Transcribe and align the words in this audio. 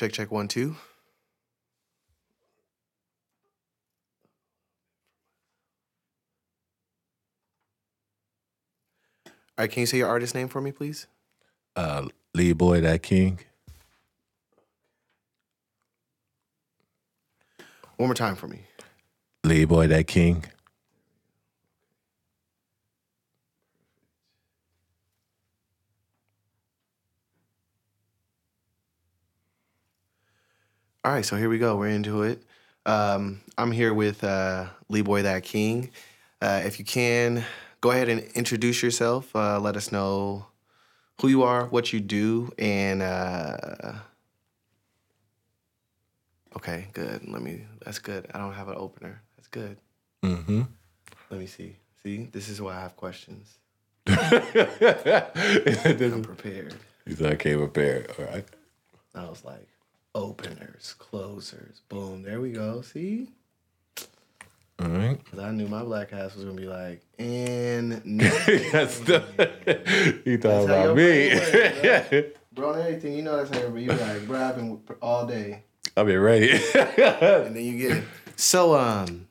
Check, 0.00 0.12
check, 0.12 0.30
one, 0.30 0.48
two. 0.48 0.76
All 9.26 9.32
right, 9.58 9.70
can 9.70 9.80
you 9.80 9.86
say 9.86 9.98
your 9.98 10.08
artist 10.08 10.34
name 10.34 10.48
for 10.48 10.62
me, 10.62 10.72
please? 10.72 11.06
Uh, 11.76 12.08
Leeboy, 12.34 12.80
Dat 12.80 13.02
King. 13.02 13.40
One 17.98 18.08
more 18.08 18.14
time 18.14 18.36
for 18.36 18.48
me. 18.48 18.60
Leeboy, 19.44 19.90
Dat 19.90 20.06
King. 20.06 20.46
All 31.02 31.10
right, 31.10 31.24
so 31.24 31.36
here 31.36 31.48
we 31.48 31.56
go. 31.56 31.76
We're 31.76 31.88
into 31.88 32.24
it. 32.24 32.42
Um, 32.84 33.40
I'm 33.56 33.72
here 33.72 33.94
with 33.94 34.22
uh, 34.22 34.66
Leeboy 34.92 35.22
Dat 35.22 35.42
King. 35.42 35.90
Uh, 36.42 36.60
if 36.62 36.78
you 36.78 36.84
can, 36.84 37.42
go 37.80 37.90
ahead 37.90 38.10
and 38.10 38.20
introduce 38.34 38.82
yourself. 38.82 39.34
Uh, 39.34 39.58
let 39.58 39.76
us 39.76 39.92
know 39.92 40.44
who 41.22 41.28
you 41.28 41.42
are, 41.42 41.64
what 41.68 41.90
you 41.94 42.00
do, 42.00 42.52
and 42.58 43.00
uh, 43.00 43.94
okay, 46.54 46.88
good. 46.92 47.26
Let 47.26 47.40
me. 47.40 47.64
That's 47.82 47.98
good. 47.98 48.26
I 48.34 48.38
don't 48.38 48.52
have 48.52 48.68
an 48.68 48.76
opener. 48.76 49.22
That's 49.38 49.48
good. 49.48 49.78
Mm-hmm. 50.22 50.64
Let 51.30 51.40
me 51.40 51.46
see. 51.46 51.76
See, 52.02 52.28
this 52.30 52.50
is 52.50 52.60
why 52.60 52.76
I 52.76 52.80
have 52.80 52.96
questions. 52.96 53.56
I'm 54.06 54.16
prepared. 56.22 56.74
You 57.06 57.14
thought 57.14 57.32
I 57.32 57.36
came 57.36 57.58
prepared. 57.58 58.12
All 58.18 58.26
right. 58.26 58.44
I 59.14 59.24
was 59.24 59.42
like, 59.46 59.66
openers, 60.14 60.94
closers, 60.98 61.80
boom. 61.88 62.22
There 62.22 62.40
we 62.40 62.52
go. 62.52 62.82
See. 62.82 63.28
All 64.80 64.88
right. 64.88 65.18
Cause 65.30 65.40
I 65.40 65.50
knew 65.50 65.68
my 65.68 65.82
black 65.82 66.12
ass 66.12 66.34
was 66.34 66.44
gonna 66.44 66.56
be 66.56 66.66
like, 66.66 67.02
and 67.18 67.92
That's 68.72 68.98
the, 69.00 69.22
he 70.24 70.38
thought 70.38 70.64
about 70.64 70.96
me. 70.96 71.34
works, 71.34 72.38
bro, 72.54 72.72
and 72.72 72.82
everything 72.82 73.12
you 73.12 73.22
know 73.22 73.36
that's 73.44 73.50
how 73.54 73.76
you 73.76 73.88
like, 73.88 74.26
bro, 74.26 74.40
I've 74.40 74.56
been 74.56 74.80
all 75.02 75.26
day, 75.26 75.64
I'll 75.98 76.06
be 76.06 76.16
ready. 76.16 76.52
and 76.74 77.54
then 77.54 77.62
you 77.62 77.76
get 77.76 77.96
it. 77.98 78.04
So 78.36 78.74
um, 78.74 79.28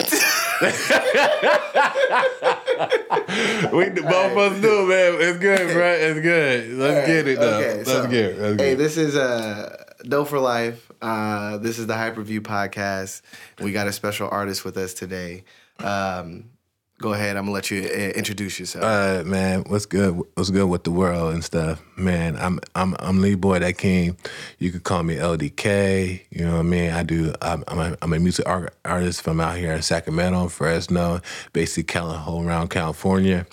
we 3.72 3.88
both 3.90 4.32
of 4.32 4.38
us 4.38 4.60
do, 4.60 4.86
man. 4.86 5.16
It's 5.20 5.38
good, 5.38 5.72
bro. 5.72 5.92
It's 5.92 6.20
good. 6.20 6.72
Let's 6.74 7.06
get 7.06 7.28
it, 7.28 7.38
though. 7.38 7.58
Okay, 7.58 7.76
Let's 7.78 7.90
so, 7.90 8.06
get 8.06 8.24
it. 8.24 8.38
Let's 8.38 8.56
get 8.56 8.64
hey, 8.64 8.72
it. 8.72 8.76
this 8.76 8.96
is 8.96 9.16
uh, 9.16 9.84
Dope 10.04 10.28
for 10.28 10.38
Life. 10.38 10.90
Uh, 11.00 11.58
this 11.58 11.78
is 11.78 11.86
the 11.86 11.94
Hyperview 11.94 12.40
podcast. 12.40 13.22
We 13.60 13.72
got 13.72 13.88
a 13.88 13.92
special 13.92 14.28
artist 14.30 14.64
with 14.64 14.76
us 14.76 14.94
today. 14.94 15.44
Um, 15.78 16.50
go 17.02 17.12
ahead. 17.12 17.36
I'm 17.36 17.44
gonna 17.44 17.52
let 17.52 17.70
you 17.70 17.82
uh, 17.82 18.12
introduce 18.16 18.58
yourself. 18.58 18.84
Uh, 18.84 19.28
man, 19.28 19.64
what's 19.66 19.84
good? 19.84 20.14
What's 20.34 20.50
good 20.50 20.68
with 20.68 20.84
the 20.84 20.90
world 20.90 21.34
and 21.34 21.44
stuff? 21.44 21.82
Man, 21.96 22.36
I'm 22.36 22.60
I'm 22.74 22.94
I'm 23.00 23.18
Leeboy 23.18 23.60
Dat 23.60 23.76
King. 23.76 24.16
You 24.58 24.70
could 24.70 24.84
call 24.84 25.02
me 25.02 25.16
LDK. 25.16 26.22
You 26.30 26.44
know 26.46 26.52
what 26.52 26.60
I 26.60 26.62
mean? 26.62 26.90
I 26.92 27.02
do. 27.02 27.34
I'm 27.42 27.64
I'm 27.68 27.78
a, 27.78 27.96
I'm 28.00 28.12
a 28.14 28.18
music 28.18 28.48
art, 28.48 28.74
artist 28.84 29.20
from 29.22 29.40
out 29.40 29.58
here 29.58 29.72
in 29.72 29.82
Sacramento, 29.82 30.48
Fresno, 30.48 31.20
basically 31.52 31.82
Cal- 31.82 32.12
whole 32.12 32.46
around 32.46 32.70
California. 32.70 33.46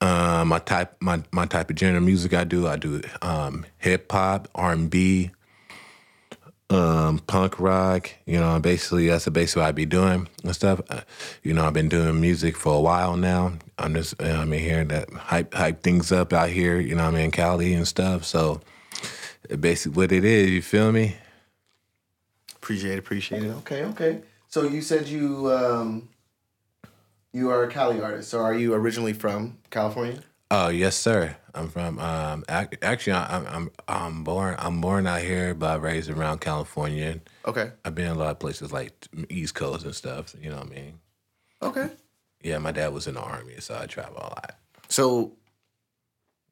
Um, 0.00 0.48
my 0.48 0.58
type 0.58 0.94
my 1.00 1.22
my 1.32 1.46
type 1.46 1.70
of 1.70 1.78
genre 1.78 2.00
music 2.00 2.34
I 2.34 2.44
do. 2.44 2.66
I 2.66 2.76
do 2.76 3.00
um, 3.22 3.64
hip 3.78 4.10
hop, 4.12 4.48
R 4.54 4.72
and 4.72 4.90
B, 4.90 5.30
um, 6.70 7.18
punk 7.20 7.58
rock. 7.60 8.10
You 8.26 8.40
know, 8.40 8.58
basically 8.60 9.08
that's 9.08 9.24
the 9.24 9.30
basically 9.30 9.62
what 9.62 9.68
I 9.68 9.72
be 9.72 9.86
doing 9.86 10.28
and 10.42 10.54
stuff. 10.54 10.80
Uh, 10.88 11.02
you 11.42 11.54
know, 11.54 11.66
I've 11.66 11.72
been 11.72 11.88
doing 11.88 12.20
music 12.20 12.56
for 12.56 12.74
a 12.74 12.80
while 12.80 13.16
now. 13.16 13.54
I'm 13.78 13.94
just, 13.94 14.20
uh, 14.20 14.26
I 14.26 14.44
mean, 14.44 14.60
hearing 14.60 14.88
that 14.88 15.10
hype 15.10 15.54
hype 15.54 15.82
things 15.82 16.12
up 16.12 16.32
out 16.32 16.50
here. 16.50 16.78
You 16.80 16.94
know, 16.94 17.04
what 17.04 17.14
I 17.14 17.16
mean, 17.16 17.24
in 17.26 17.30
Cali 17.30 17.74
and 17.74 17.86
stuff. 17.86 18.24
So, 18.24 18.60
basically, 19.60 19.96
what 19.96 20.12
it 20.12 20.24
is, 20.24 20.50
you 20.50 20.62
feel 20.62 20.92
me? 20.92 21.16
Appreciate 22.56 22.94
it, 22.94 22.98
appreciate 22.98 23.44
it. 23.44 23.50
Okay, 23.50 23.84
okay. 23.84 24.20
So 24.48 24.62
you 24.62 24.80
said 24.80 25.06
you 25.06 25.52
um 25.52 26.08
you 27.32 27.50
are 27.50 27.62
a 27.64 27.68
Cali 27.70 28.00
artist. 28.00 28.30
So 28.30 28.40
are 28.40 28.54
you 28.54 28.74
originally 28.74 29.12
from 29.12 29.58
California? 29.70 30.20
Oh 30.50 30.68
yes, 30.68 30.96
sir. 30.96 31.36
I'm 31.56 31.68
from 31.68 31.98
um 31.98 32.44
ac- 32.48 32.78
actually 32.82 33.14
I- 33.14 33.36
I'm 33.36 33.46
I'm 33.46 33.70
I'm 33.88 34.24
born 34.24 34.54
I'm 34.58 34.80
born 34.80 35.06
out 35.06 35.22
here, 35.22 35.54
but 35.54 35.80
raised 35.82 36.10
around 36.10 36.40
California. 36.40 37.20
Okay. 37.46 37.70
I've 37.84 37.94
been 37.94 38.06
in 38.06 38.12
a 38.12 38.18
lot 38.18 38.30
of 38.30 38.38
places 38.38 38.72
like 38.72 38.92
East 39.28 39.54
Coast 39.54 39.84
and 39.84 39.94
stuff. 39.94 40.34
You 40.40 40.50
know 40.50 40.56
what 40.58 40.66
I 40.66 40.70
mean? 40.70 40.98
Okay. 41.62 41.88
Yeah, 42.42 42.58
my 42.58 42.72
dad 42.72 42.92
was 42.92 43.06
in 43.06 43.14
the 43.14 43.20
army, 43.22 43.54
so 43.60 43.76
I 43.80 43.86
travel 43.86 44.18
a 44.18 44.28
lot. 44.28 44.56
So 44.88 45.32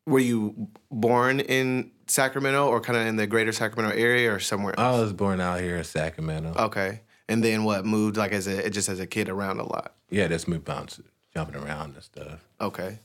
were 0.06 0.18
you 0.18 0.68
born 0.90 1.40
in 1.40 1.90
Sacramento 2.06 2.68
or 2.68 2.80
kind 2.80 2.98
of 2.98 3.06
in 3.06 3.16
the 3.16 3.26
greater 3.26 3.52
Sacramento 3.52 3.96
area 3.96 4.32
or 4.32 4.38
somewhere 4.40 4.74
else? 4.78 4.96
I 4.96 5.00
was 5.00 5.12
born 5.12 5.40
out 5.40 5.60
here 5.60 5.76
in 5.76 5.84
Sacramento. 5.84 6.54
Okay. 6.64 7.00
And 7.28 7.42
then 7.42 7.64
what 7.64 7.86
moved 7.86 8.16
like 8.16 8.32
as 8.32 8.46
a 8.46 8.68
just 8.70 8.88
as 8.88 9.00
a 9.00 9.06
kid 9.06 9.28
around 9.28 9.60
a 9.60 9.64
lot. 9.64 9.94
Yeah, 10.10 10.26
that's 10.28 10.46
me 10.46 10.58
bouncing, 10.58 11.04
jumping 11.34 11.56
around 11.56 11.94
and 11.94 12.02
stuff. 12.02 12.46
Okay. 12.60 12.98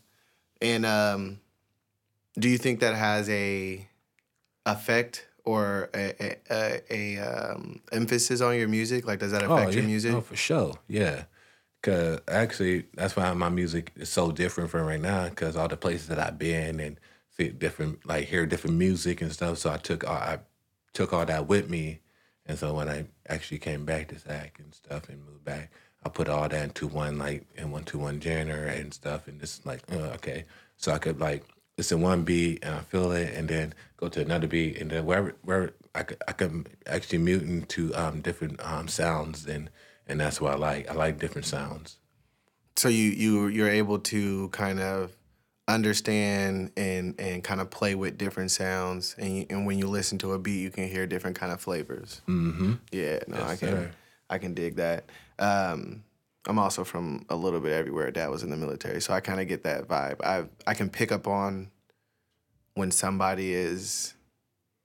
And 0.62 0.86
um 0.86 1.40
do 2.38 2.50
you 2.50 2.58
think 2.58 2.80
that 2.82 2.96
has 2.96 3.30
a 3.30 3.88
effect 4.66 5.28
or 5.46 5.90
a 5.94 6.14
a, 6.20 6.38
a, 6.52 7.18
a 7.18 7.18
um, 7.20 7.82
emphasis 7.92 8.42
on 8.42 8.58
your 8.58 8.68
music? 8.68 9.06
Like 9.06 9.20
does 9.20 9.32
that 9.32 9.44
affect 9.44 9.74
your 9.74 9.84
yeah. 9.84 9.88
music? 9.88 10.14
Oh, 10.14 10.22
for 10.22 10.36
sure. 10.36 10.76
Yeah. 10.88 11.24
Cause 11.82 12.20
actually, 12.28 12.88
that's 12.94 13.16
why 13.16 13.32
my 13.34 13.48
music 13.48 13.94
is 13.96 14.10
so 14.10 14.32
different 14.32 14.70
from 14.70 14.86
right 14.86 15.00
now. 15.00 15.30
Cause 15.30 15.56
all 15.56 15.70
the 15.70 15.78
places 15.78 16.10
that 16.10 16.20
I've 16.20 16.38
been 16.38 16.80
and 16.80 17.00
see 17.30 17.50
different, 17.50 18.06
like 18.06 18.28
hear 18.28 18.46
different 18.46 18.76
music 18.76 19.22
and 19.22 19.32
stuff. 19.32 19.60
So 19.60 19.72
I 19.72 19.78
took, 19.78 20.06
all, 20.06 20.18
I 20.18 20.40
took 20.94 21.14
all 21.14 21.26
that 21.26 21.48
with 21.48 21.70
me. 21.70 22.02
And 22.46 22.58
so 22.60 22.74
when 22.74 22.90
I 22.90 23.06
actually 23.28 23.60
came 23.60 23.86
back 23.86 24.10
to 24.10 24.20
Sac 24.20 24.60
and 24.60 24.74
stuff 24.74 25.08
and 25.08 25.24
moved 25.26 25.46
back, 25.46 25.72
I 26.04 26.10
put 26.10 26.28
all 26.28 26.50
that 26.50 26.64
into 26.64 26.88
one 26.88 27.18
like 27.18 27.46
in 27.56 27.72
one 27.72 27.84
to 27.86 27.98
one 27.98 28.20
genre 28.20 28.72
and 28.72 28.94
stuff. 28.94 29.28
And 29.28 29.42
it's 29.42 29.66
like, 29.66 29.82
uh, 29.92 30.16
okay, 30.16 30.46
so 30.76 30.92
I 30.92 30.98
could 30.98 31.22
like 31.22 31.46
listen 31.80 32.02
one 32.02 32.24
beat 32.24 32.64
and 32.64 32.76
I 32.76 32.80
feel 32.92 33.12
it, 33.12 33.34
and 33.38 33.48
then 33.48 33.74
go 33.98 34.08
to 34.10 34.22
another 34.22 34.48
beat, 34.48 34.78
and 34.82 34.92
then 34.92 35.06
wherever 35.06 35.36
where 35.44 35.72
I 35.96 36.04
could 36.04 36.22
I 36.28 36.34
could 36.34 36.70
actually 36.86 37.18
mute 37.20 37.44
into 37.44 37.94
um, 37.96 38.22
different 38.22 38.60
um, 38.64 38.88
sounds, 38.88 39.48
and 39.48 39.70
and 40.08 40.20
that's 40.20 40.40
what 40.42 40.54
I 40.54 40.58
like. 40.58 40.90
I 40.92 40.94
like 40.94 41.20
different 41.20 41.48
sounds. 41.48 41.98
so 42.76 42.88
you 42.90 43.08
you 43.24 43.48
you're 43.48 43.70
able 43.84 44.00
to 44.14 44.50
kind 44.50 44.80
of 44.80 45.16
understand 45.68 46.72
and 46.76 47.14
and 47.20 47.44
kind 47.44 47.62
of 47.62 47.70
play 47.70 47.94
with 47.96 48.18
different 48.18 48.52
sounds 48.52 49.16
and 49.20 49.38
you, 49.38 49.46
and 49.52 49.66
when 49.68 49.78
you 49.78 49.88
listen 49.88 50.18
to 50.18 50.34
a 50.34 50.40
beat 50.40 50.60
you 50.62 50.72
can 50.72 50.88
hear 50.90 51.06
different 51.06 51.38
kind 51.38 51.52
of 51.52 51.62
flavors 51.62 52.22
Mm-hmm. 52.28 52.74
yeah 52.92 53.20
no 53.28 53.38
i 53.44 53.56
can 53.56 53.70
sir. 53.70 53.92
i 54.32 54.38
can 54.40 54.54
dig 54.56 54.76
that 54.78 55.06
um 55.38 56.04
i'm 56.48 56.60
also 56.60 56.84
from 56.84 57.26
a 57.30 57.36
little 57.36 57.60
bit 57.60 57.72
everywhere 57.72 58.12
dad 58.12 58.30
was 58.30 58.44
in 58.44 58.50
the 58.50 58.58
military 58.58 59.02
so 59.02 59.14
i 59.14 59.20
kind 59.20 59.40
of 59.40 59.48
get 59.48 59.64
that 59.64 59.88
vibe 59.88 60.24
i 60.24 60.46
i 60.68 60.74
can 60.74 60.90
pick 60.90 61.12
up 61.12 61.28
on 61.28 61.70
when 62.76 62.92
somebody 62.92 63.54
is 63.54 64.14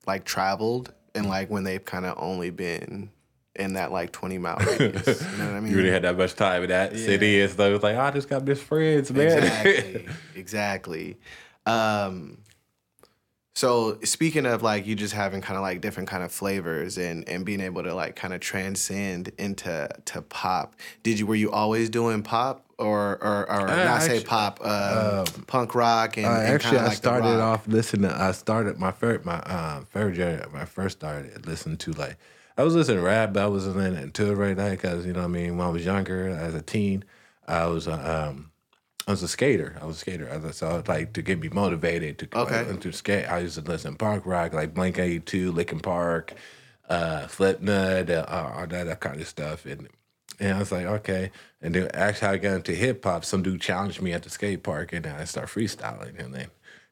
like 0.07 0.25
traveled 0.25 0.93
and 1.15 1.29
like 1.29 1.49
when 1.51 1.65
they've 1.65 1.85
kind 1.85 2.05
of 2.05 2.15
only 2.19 2.51
been 2.51 3.11
in 3.57 3.75
that 3.75 3.93
like 3.93 4.11
20 4.11 4.39
mile 4.39 4.57
radius 4.79 5.23
you 5.31 5.39
know 5.39 5.47
what 5.47 5.55
i 5.55 5.61
mean 5.61 5.71
You 5.71 5.77
really 5.79 5.91
had 5.91 6.03
that 6.03 6.17
much 6.17 6.35
time 6.35 6.65
in 6.65 6.71
that 6.71 6.97
city 6.97 7.41
and 7.41 7.51
stuff. 7.53 7.69
It 7.69 7.73
was 7.73 7.83
like, 7.85 7.97
oh, 7.97 8.01
I 8.01 8.11
just 8.11 8.29
got 8.29 8.45
best 8.45 8.63
friends, 8.63 9.13
man. 9.13 9.27
Exactly. 9.39 10.07
exactly. 10.35 11.17
Um, 11.65 12.39
so 13.55 13.99
speaking 14.03 14.47
of 14.47 14.63
like 14.63 14.87
you 14.87 14.95
just 14.95 15.15
having 15.15 15.41
kind 15.41 15.57
of 15.57 15.63
like 15.63 15.81
different 15.81 16.09
kind 16.09 16.23
of 16.25 16.33
flavors 16.33 16.99
and 16.99 17.29
and 17.29 17.45
being 17.45 17.61
able 17.61 17.83
to 17.83 17.95
like 17.95 18.17
kind 18.17 18.35
of 18.35 18.41
transcend 18.41 19.31
into 19.39 19.89
to 20.07 20.23
pop. 20.23 20.75
Did 21.03 21.19
you 21.19 21.27
were 21.27 21.35
you 21.37 21.51
always 21.51 21.89
doing 21.91 22.23
pop 22.23 22.65
or 22.79 23.13
or, 23.23 23.49
or 23.51 23.69
Uh, 23.71 23.85
not 23.85 24.03
say 24.03 24.17
actu- 24.17 24.29
pop 24.29 24.61
um, 24.67 25.25
punk 25.47 25.75
rock 25.75 26.17
and, 26.17 26.27
Uh, 26.27 26.31
and 26.31 26.55
actually, 26.55 26.79
I 26.79 26.85
like 26.87 26.97
started 26.97 27.41
off 27.41 27.69
listening. 27.69 28.11
I 28.11 28.33
started 28.33 28.79
my 28.79 28.91
first 28.91 29.25
my 29.25 29.41
um 29.43 29.87
favorite. 29.87 30.53
When 30.53 30.61
I 30.61 30.65
first 30.65 30.99
started 30.99 31.47
listening 31.47 31.77
to 31.79 31.93
like 31.93 32.17
I 32.59 32.63
was 32.63 32.75
listening 32.75 32.99
to 32.99 33.05
rap, 33.05 33.33
but 33.33 33.43
I 33.43 33.47
was 33.47 33.67
listening 33.67 34.11
to 34.13 34.31
it 34.33 34.35
right 34.35 34.57
now 34.57 34.71
because 34.71 35.07
you 35.07 35.13
know 35.13 35.21
what 35.21 35.27
I 35.27 35.29
mean. 35.29 35.57
When 35.57 35.67
I 35.67 35.71
was 35.71 35.85
younger, 35.85 36.29
as 36.29 36.55
a 36.55 36.63
teen, 36.63 37.05
I 37.47 37.67
was 37.67 37.87
uh, 37.87 38.31
um 38.33 38.51
I 39.07 39.11
was 39.11 39.23
a 39.23 39.29
skater. 39.29 39.77
I 39.81 39.85
was 39.85 39.97
a 39.97 40.01
skater. 40.01 40.31
I 40.33 40.39
was, 40.39 40.57
so 40.57 40.83
like 40.87 41.13
to 41.15 41.23
get 41.23 41.41
me 41.41 41.49
motivated 41.51 42.19
to 42.21 42.39
Okay. 42.39 42.65
like, 42.67 42.81
to 42.81 42.93
skate. 42.93 43.27
I 43.29 43.41
used 43.41 43.57
to 43.57 43.61
listen 43.63 43.93
to 43.93 43.99
punk 43.99 44.25
rock 44.27 44.53
like 44.55 44.75
Blink 44.75 44.99
Eighty 44.99 45.21
Two, 45.21 45.53
Linkin 45.53 45.81
Park, 45.81 46.35
uh, 46.89 47.27
Slipknot, 47.29 48.11
uh, 48.11 48.25
all 48.29 48.67
that, 48.67 48.85
that 48.85 49.01
kind 49.01 49.21
of 49.21 49.29
stuff, 49.29 49.67
and. 49.67 49.89
And 50.41 50.55
I 50.57 50.59
was 50.59 50.73
like, 50.73 50.87
okay. 50.87 51.31
And 51.63 51.73
then 51.77 51.89
actually, 51.95 52.29
I 52.29 52.37
got 52.39 52.57
into 52.57 52.73
hip 52.75 53.05
hop. 53.05 53.25
Some 53.25 53.45
dude 53.45 53.61
challenged 53.61 54.03
me 54.03 54.13
at 54.13 54.25
the 54.25 54.31
skate 54.31 54.65
park, 54.65 54.93
and 54.93 55.05
then 55.05 55.15
I 55.15 55.25
started 55.27 55.49
freestyling. 55.55 56.19
And 56.19 56.35
then 56.35 56.49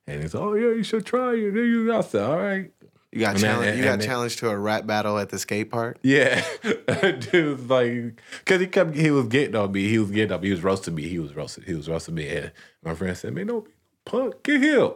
And 0.07 0.23
he's, 0.23 0.35
oh 0.35 0.55
yeah, 0.55 0.73
you 0.75 0.83
should 0.85 1.07
try 1.07 1.35
it. 1.35 1.55
And 1.55 1.93
I 1.93 2.01
said, 2.03 2.23
all 2.23 2.39
right. 2.39 2.71
You 3.13 3.21
got 3.21 3.37
challenged. 3.37 3.77
You 3.77 3.85
got 3.85 3.95
and 3.95 4.03
challenged 4.03 4.39
to 4.39 4.49
a 4.49 4.57
rap 4.57 4.87
battle 4.87 5.19
at 5.19 5.29
the 5.29 5.39
skate 5.39 5.71
park. 5.71 5.99
Yeah, 6.03 6.43
dude 7.31 7.59
was 7.59 7.69
like, 7.69 8.19
cause 8.47 8.59
he 8.59 8.67
kept, 8.67 8.95
he 8.95 9.11
was 9.11 9.27
getting 9.27 9.55
on 9.55 9.71
me. 9.71 9.87
He 9.87 9.99
was 9.99 10.11
getting 10.11 10.33
on 10.33 10.41
me. 10.41 10.49
He 10.49 10.53
was 10.53 10.65
roasting 10.65 10.95
me. 10.95 11.03
He 11.03 11.19
was 11.19 11.37
roasting. 11.37 11.65
He 11.65 11.75
was 11.75 11.91
roasting 11.91 12.15
me. 12.15 12.27
And 12.29 12.53
my 12.83 12.95
friend 12.95 13.15
said, 13.15 13.35
"Man, 13.35 13.49
don't 13.49 13.67
be 13.67 13.71
punk. 14.07 14.43
Get 14.43 14.63
him." 14.63 14.93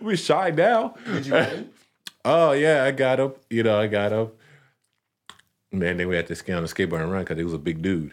we 0.02 0.16
shy 0.16 0.52
now. 0.52 0.94
Did 1.04 1.26
you 1.26 1.32
win? 1.34 1.70
Oh 2.24 2.52
yeah, 2.52 2.84
I 2.84 2.90
got 2.92 3.20
him. 3.20 3.34
You 3.50 3.62
know, 3.62 3.78
I 3.78 3.88
got 3.88 4.12
him. 4.12 4.30
Man, 5.72 5.98
then 5.98 6.08
we 6.08 6.16
had 6.16 6.26
to 6.28 6.34
skate 6.34 6.56
on 6.56 6.62
the 6.62 6.68
skateboard 6.68 7.02
and 7.02 7.12
run 7.12 7.22
because 7.22 7.36
he 7.36 7.44
was 7.44 7.52
a 7.52 7.58
big 7.58 7.82
dude. 7.82 8.12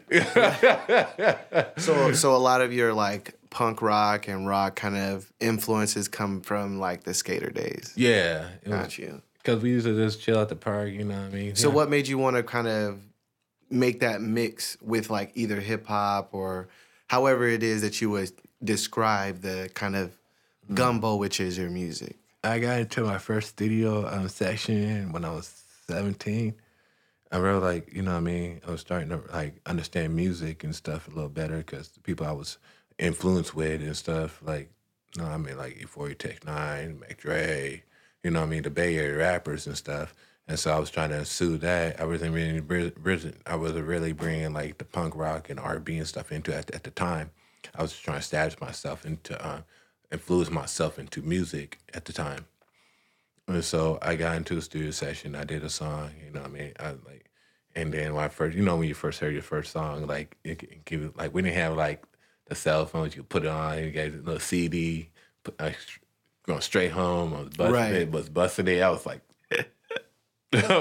So, 1.77 2.12
so 2.13 2.36
a 2.36 2.38
lot 2.38 2.62
of 2.62 2.71
your 2.74 2.94
like 2.94 3.33
punk 3.49 3.81
rock 3.81 4.27
and 4.27 4.47
rock 4.47 4.75
kind 4.75 4.97
of 4.97 5.31
influences 5.39 6.07
come 6.07 6.41
from 6.41 6.79
like 6.79 7.03
the 7.03 7.13
skater 7.13 7.49
days. 7.49 7.94
yeah, 7.95 8.49
Got 8.67 8.97
you. 8.97 9.21
because 9.38 9.61
we 9.61 9.69
used 9.69 9.85
to 9.85 9.95
just 9.95 10.21
chill 10.21 10.39
at 10.39 10.49
the 10.49 10.55
park. 10.55 10.89
You 10.91 11.03
know 11.05 11.15
what 11.19 11.25
I 11.31 11.35
mean? 11.35 11.55
So 11.55 11.69
Yeah. 11.69 11.75
what 11.75 11.89
made 11.89 12.07
you 12.07 12.17
want 12.17 12.35
to 12.35 12.44
kind 12.44 12.67
of 12.67 12.99
make 13.69 13.99
that 14.01 14.21
mix 14.21 14.77
with 14.81 15.09
like 15.09 15.31
either 15.35 15.59
hip 15.59 15.88
hop 15.88 16.29
or 16.33 16.67
however 17.07 17.47
it 17.47 17.63
is 17.63 17.81
that 17.81 18.01
you 18.01 18.09
would 18.11 18.31
describe 18.63 19.41
the 19.41 19.69
kind 19.73 19.95
of 19.95 20.11
gumbo 20.73 21.15
which 21.15 21.39
is 21.39 21.57
your 21.57 21.69
music? 21.69 22.15
I 22.44 22.59
got 22.59 22.79
into 22.79 23.03
my 23.03 23.17
first 23.17 23.49
studio 23.49 24.07
um, 24.07 24.29
session 24.29 25.11
when 25.11 25.25
I 25.25 25.31
was 25.31 25.63
17. 25.88 26.53
I 27.29 27.38
really 27.38 27.59
like, 27.59 27.94
you 27.94 28.01
know 28.03 28.11
what 28.11 28.17
I 28.17 28.21
mean? 28.21 28.61
I 28.65 28.71
was 28.71 28.79
starting 28.81 29.09
to 29.09 29.21
like 29.33 29.55
understand 29.65 30.15
music 30.15 30.63
and 30.63 30.73
stuff 30.73 31.07
a 31.07 31.11
little 31.11 31.29
better 31.29 31.57
because 31.57 31.89
the 31.89 31.99
people 31.99 32.25
I 32.25 32.31
was 32.31 32.57
influenced 32.99 33.55
with 33.55 33.81
and 33.81 33.95
stuff, 33.95 34.41
like, 34.44 34.69
you 35.15 35.21
know 35.21 35.29
I 35.29 35.38
mean? 35.38 35.57
Like 35.57 35.79
Euphoria 35.79 36.15
Tech 36.15 36.41
N9ne, 36.41 36.99
Mac 36.99 37.17
Dre, 37.17 37.83
you 38.23 38.31
know 38.31 38.44
I 38.44 38.45
mean? 38.45 38.63
The 38.63 38.69
Bay 38.69 38.97
Area 38.97 39.17
rappers 39.17 39.67
and 39.67 39.77
stuff. 39.77 40.13
And 40.47 40.57
so 40.57 40.71
I 40.73 40.79
was 40.79 40.89
trying 40.89 41.09
to 41.09 41.25
sue 41.25 41.57
that. 41.57 41.99
I 41.99 42.05
wasn't 42.05 42.33
really, 42.33 42.61
bri- 42.61 43.33
I 43.45 43.55
wasn't 43.55 43.85
really 43.85 44.13
bringing 44.13 44.53
like 44.53 44.77
the 44.77 44.85
punk 44.85 45.15
rock 45.15 45.49
and 45.49 45.59
R&B 45.59 45.97
and 45.97 46.07
stuff 46.07 46.31
into 46.31 46.55
at, 46.55 46.73
at 46.73 46.83
the 46.83 46.91
time. 46.91 47.31
I 47.75 47.81
was 47.81 47.97
trying 47.97 48.15
to 48.15 48.19
establish 48.19 48.59
myself 48.61 49.05
into, 49.05 49.44
uh, 49.45 49.61
influence 50.11 50.49
myself 50.49 50.97
into 50.97 51.21
music 51.21 51.79
at 51.94 52.05
the 52.05 52.13
time. 52.13 52.45
And 53.47 53.63
so 53.63 53.97
I 54.01 54.15
got 54.15 54.38
into 54.38 54.57
a 54.57 54.61
studio 54.61 54.91
session. 54.91 55.35
I 55.35 55.44
did 55.44 55.63
a 55.63 55.69
song, 55.69 56.11
you 56.25 56.31
know 56.31 56.41
what 56.41 56.49
I 56.49 56.53
mean? 56.53 56.73
I 56.79 56.89
like, 56.91 57.29
and 57.75 57.94
then 57.94 58.13
when 58.13 58.23
I 58.23 58.27
first, 58.29 58.57
you 58.57 58.63
know, 58.63 58.75
when 58.75 58.88
you 58.88 58.94
first 58.94 59.19
heard 59.19 59.33
your 59.33 59.44
first 59.44 59.71
song, 59.71 60.07
like, 60.07 60.35
it, 60.44 60.63
it 60.63 61.17
like 61.17 61.33
we 61.33 61.41
didn't 61.41 61.55
have 61.55 61.75
like 61.77 62.03
the 62.49 62.55
cell 62.55 62.85
phones. 62.85 63.15
You 63.15 63.23
put 63.23 63.44
it 63.44 63.49
on. 63.49 63.79
You 63.83 63.91
got 63.91 64.07
a 64.07 64.11
little 64.11 64.39
CD. 64.39 65.09
Put, 65.44 65.55
uh, 65.59 65.71
going 66.45 66.61
straight 66.61 66.91
home. 66.91 67.33
I 67.33 67.39
was 67.41 67.49
busting 67.49 67.73
Right. 67.73 67.94
it. 67.94 68.11
Was 68.11 68.29
busting 68.29 68.67
it. 68.67 68.81
I 68.81 68.89
was 68.89 69.05
like, 69.05 69.21
I 70.53 70.77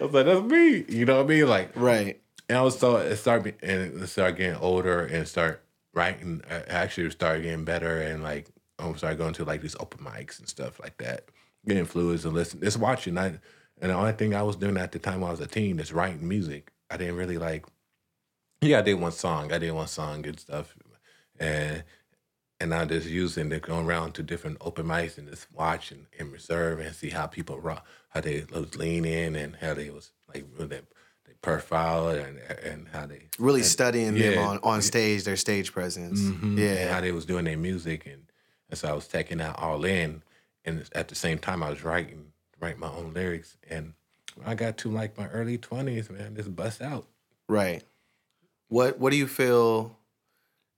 was 0.00 0.12
like, 0.12 0.26
that's 0.26 0.42
me. 0.42 0.84
You 0.88 1.04
know 1.04 1.16
what 1.16 1.26
I 1.26 1.28
mean? 1.28 1.48
Like, 1.48 1.70
Right. 1.76 2.20
and 2.48 2.58
I 2.58 2.62
was 2.62 2.78
so 2.78 2.96
it 2.96 3.16
started 3.16 3.56
and 3.62 4.02
it 4.02 4.06
started 4.08 4.36
getting 4.38 4.56
older 4.60 5.04
and 5.04 5.28
start 5.28 5.62
writing. 5.94 6.42
I 6.50 6.60
actually 6.68 7.10
started 7.10 7.42
getting 7.42 7.64
better 7.64 8.00
and 8.00 8.22
like 8.22 8.48
I 8.78 8.92
started 8.94 9.18
going 9.18 9.34
to 9.34 9.44
like 9.44 9.60
these 9.62 9.76
open 9.78 10.04
mics 10.04 10.38
and 10.38 10.48
stuff 10.48 10.80
like 10.80 10.96
that. 10.98 11.26
Getting 11.66 11.84
fluids 11.84 12.24
and 12.24 12.34
listening, 12.34 12.62
just 12.62 12.78
watching. 12.78 13.18
I 13.18 13.38
and 13.82 13.90
the 13.90 13.94
only 13.94 14.12
thing 14.12 14.34
I 14.34 14.42
was 14.42 14.56
doing 14.56 14.78
at 14.78 14.92
the 14.92 14.98
time 14.98 15.20
when 15.20 15.28
I 15.28 15.32
was 15.32 15.40
a 15.40 15.46
teen 15.46 15.78
is 15.80 15.92
writing 15.92 16.26
music. 16.26 16.72
I 16.90 16.96
didn't 16.96 17.16
really 17.16 17.36
like. 17.38 17.66
Yeah, 18.60 18.78
I 18.78 18.82
did 18.82 18.94
one 18.94 19.12
song. 19.12 19.52
I 19.52 19.58
did 19.58 19.70
one 19.72 19.86
song 19.86 20.26
and 20.26 20.38
stuff, 20.40 20.74
and 21.38 21.84
and 22.58 22.74
I 22.74 22.86
just 22.86 23.06
using 23.06 23.50
to 23.50 23.58
go 23.60 23.80
around 23.84 24.12
to 24.14 24.22
different 24.22 24.56
open 24.62 24.86
mics 24.86 25.18
and 25.18 25.28
just 25.28 25.46
watch 25.52 25.92
and, 25.92 26.06
and 26.18 26.32
reserve 26.32 26.80
and 26.80 26.94
see 26.94 27.10
how 27.10 27.26
people 27.26 27.60
rock, 27.60 27.86
how 28.08 28.22
they 28.22 28.46
was 28.50 28.74
lean 28.76 29.04
in 29.04 29.36
and 29.36 29.56
how 29.56 29.74
they 29.74 29.90
was 29.90 30.10
like 30.32 30.46
their, 30.56 30.66
their 30.68 30.82
profile 31.42 32.08
and 32.08 32.38
and 32.64 32.88
how 32.88 33.06
they 33.06 33.28
Really 33.38 33.62
studying 33.62 34.14
them 34.14 34.38
on, 34.38 34.58
on 34.62 34.80
stage, 34.80 35.24
their 35.24 35.36
stage 35.36 35.70
presence. 35.72 36.20
Mhm. 36.22 36.42
and 36.42 36.58
Yeah. 36.58 36.92
how 36.94 37.02
they 37.02 37.12
was 37.12 37.26
doing 37.26 37.44
their 37.44 37.58
music 37.58 38.06
and, 38.06 38.22
and 38.70 38.78
so 38.78 38.88
I 38.88 38.92
was 38.94 39.06
taking 39.06 39.36
that 39.38 39.58
all 39.58 39.84
in 39.84 40.22
and 40.64 40.88
at 40.94 41.08
the 41.08 41.14
same 41.14 41.38
time 41.38 41.62
I 41.62 41.68
was 41.68 41.84
writing 41.84 42.32
writing 42.58 42.80
my 42.80 42.88
own 42.90 43.12
lyrics 43.12 43.58
and 43.68 43.92
I 44.46 44.54
got 44.54 44.78
to 44.78 44.90
like 44.90 45.18
my 45.18 45.28
early 45.28 45.58
twenties, 45.58 46.08
man, 46.08 46.34
just 46.36 46.56
bust 46.56 46.80
out. 46.80 47.06
Right. 47.48 47.84
What 48.68 48.98
What 48.98 49.10
do 49.10 49.16
you 49.16 49.26
feel? 49.26 49.96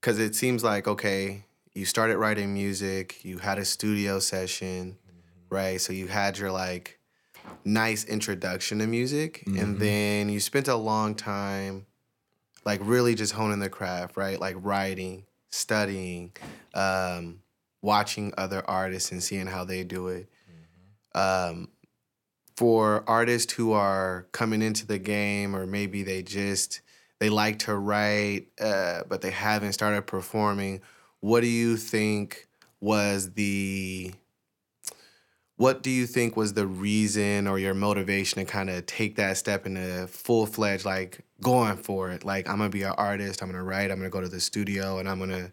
Because 0.00 0.19
it 0.19 0.35
seems 0.35 0.62
like 0.62 0.87
okay, 0.87 1.44
you 1.75 1.85
started 1.85 2.19
writing 2.19 2.52
music, 2.52 3.25
you 3.25 3.38
had 3.38 3.58
a 3.58 3.64
studio 3.64 4.19
session, 4.19 4.99
right? 5.50 5.81
So 5.81 5.93
you 5.93 6.06
had 6.08 6.38
your 6.38 6.50
like 6.50 6.99
nice 7.64 8.05
introduction 8.05 8.79
to 8.79 8.87
music, 8.87 9.44
and 9.46 9.79
then 9.79 10.29
you 10.29 10.40
spent 10.40 10.69
a 10.69 10.76
long 10.76 11.14
time, 11.14 11.87
like 12.64 12.81
really 12.82 13.14
just 13.14 13.32
honing 13.32 13.61
the 13.61 13.70
craft, 13.70 14.17
right? 14.17 14.38
Like 14.38 14.56
writing, 14.58 15.25
studying, 15.50 16.32
um, 16.75 17.40
watching 17.81 18.32
other 18.37 18.62
artists 18.69 19.12
and 19.12 19.23
seeing 19.23 19.46
how 19.46 19.64
they 19.64 19.85
do 19.85 20.08
it. 20.08 20.29
Um, 21.14 21.69
for 22.56 23.05
artists 23.06 23.52
who 23.52 23.73
are 23.73 24.26
coming 24.32 24.62
into 24.62 24.85
the 24.85 24.99
game 24.99 25.55
or 25.55 25.64
maybe 25.64 26.02
they 26.02 26.23
just 26.23 26.81
they 27.20 27.29
like 27.31 27.59
to 27.61 27.75
write 27.75 28.47
uh, 28.61 29.03
but 29.09 29.20
they 29.20 29.31
haven't 29.31 29.73
started 29.73 30.03
performing 30.06 30.81
what 31.20 31.41
do 31.41 31.49
you 31.49 31.76
think 31.76 32.47
was 32.81 33.32
the 33.32 34.12
what 35.56 35.82
do 35.82 35.91
you 35.91 36.06
think 36.06 36.37
was 36.37 36.53
the 36.53 36.67
reason 36.67 37.49
or 37.49 37.59
your 37.59 37.75
motivation 37.75 38.44
to 38.44 38.50
kind 38.50 38.70
of 38.70 38.87
take 38.87 39.17
that 39.17 39.37
step 39.37 39.67
into 39.67 40.06
full-fledged 40.06 40.85
like 40.85 41.20
going 41.41 41.76
for 41.76 42.11
it 42.11 42.25
like 42.25 42.49
i'm 42.49 42.59
gonna 42.59 42.69
be 42.69 42.82
an 42.82 42.94
artist 42.97 43.43
i'm 43.43 43.50
gonna 43.50 43.62
write 43.62 43.91
i'm 43.91 43.99
gonna 43.99 44.11
go 44.11 44.21
to 44.21 44.29
the 44.29 44.41
studio 44.41 44.99
and 44.99 45.09
i'm 45.09 45.19
gonna 45.19 45.50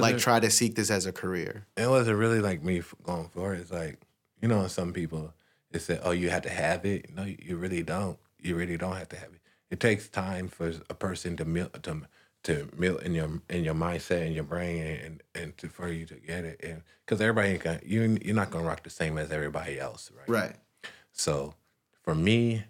like 0.00 0.18
try 0.18 0.38
to 0.40 0.50
seek 0.50 0.74
this 0.74 0.90
as 0.90 1.06
a 1.06 1.12
career 1.12 1.66
it 1.76 1.88
wasn't 1.88 2.16
really 2.18 2.40
like 2.40 2.62
me 2.62 2.82
going 3.02 3.28
for 3.28 3.54
it. 3.54 3.60
It's 3.60 3.70
like, 3.70 3.98
you 4.40 4.48
know, 4.48 4.66
some 4.68 4.92
people 4.92 5.34
they 5.70 5.78
say, 5.78 5.98
Oh, 6.02 6.12
you 6.12 6.30
have 6.30 6.42
to 6.42 6.50
have 6.50 6.84
it. 6.86 7.14
No, 7.14 7.24
you 7.24 7.56
really 7.56 7.82
don't. 7.82 8.18
You 8.40 8.56
really 8.56 8.76
don't 8.78 8.96
have 8.96 9.08
to 9.10 9.16
have 9.16 9.28
it. 9.34 9.40
It 9.70 9.80
takes 9.80 10.08
time 10.08 10.48
for 10.48 10.72
a 10.88 10.94
person 10.94 11.36
to 11.38 11.44
mil 11.44 11.68
to 11.82 12.02
to 12.44 12.68
melt 12.76 13.02
in 13.02 13.12
your 13.12 13.28
in 13.50 13.64
your 13.64 13.74
mindset 13.74 14.24
and 14.24 14.34
your 14.34 14.44
brain 14.44 14.82
and 15.04 15.22
and 15.34 15.58
to, 15.58 15.68
for 15.68 15.88
you 15.88 16.06
to 16.06 16.14
get 16.14 16.44
it 16.44 16.60
and 16.62 16.82
because 17.04 17.20
everybody 17.20 17.48
ain't 17.48 17.64
gonna, 17.64 17.80
you 17.84 18.18
you're 18.22 18.36
not 18.36 18.52
gonna 18.52 18.64
rock 18.64 18.84
the 18.84 18.90
same 18.90 19.18
as 19.18 19.32
everybody 19.32 19.80
else 19.80 20.12
right? 20.16 20.28
Right. 20.28 20.56
So 21.12 21.54
for 22.02 22.14
me 22.14 22.64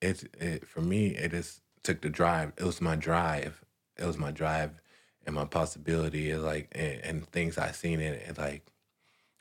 it 0.00 0.24
it 0.40 0.66
for 0.66 0.80
me 0.80 1.08
it 1.08 1.30
just 1.30 1.60
took 1.84 2.00
the 2.00 2.10
drive 2.10 2.52
it 2.56 2.64
was 2.64 2.80
my 2.80 2.96
drive 2.96 3.62
it 3.96 4.04
was 4.04 4.18
my 4.18 4.32
drive 4.32 4.80
and 5.24 5.36
my 5.36 5.44
possibility 5.44 6.30
is 6.30 6.42
like 6.42 6.68
and, 6.72 7.00
and 7.04 7.28
things 7.28 7.56
I 7.56 7.70
seen 7.70 8.00
in 8.00 8.14
it 8.14 8.24
and 8.26 8.36
like 8.36 8.66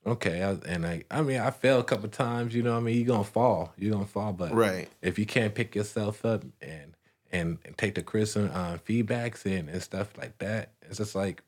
okay 0.08 0.42
I, 0.44 0.52
and 0.72 0.86
I 0.86 1.04
I 1.12 1.22
mean 1.22 1.40
I 1.40 1.52
fell 1.52 1.80
a 1.80 1.84
couple 1.84 2.10
times 2.10 2.56
you 2.56 2.64
know 2.64 2.72
what 2.72 2.80
I 2.80 2.82
mean 2.82 2.98
you're 2.98 3.06
gonna 3.08 3.24
fall 3.24 3.74
you're 3.78 3.92
gonna 3.94 4.06
fall 4.06 4.34
but 4.34 4.54
right 4.54 4.88
if 5.02 5.20
you 5.20 5.26
can't 5.26 5.54
pick 5.54 5.76
yourself 5.76 6.26
up 6.26 6.44
and 6.62 6.94
and, 7.32 7.58
and 7.66 7.78
take 7.78 7.96
the 7.96 8.02
criticism 8.02 8.50
uh, 8.54 8.78
feedbacks 8.78 9.46
and, 9.46 9.70
and 9.70 9.84
stuff 9.84 10.18
like 10.18 10.38
that, 10.38 10.72
it's 10.84 10.98
just 10.98 11.14
like 11.14 11.44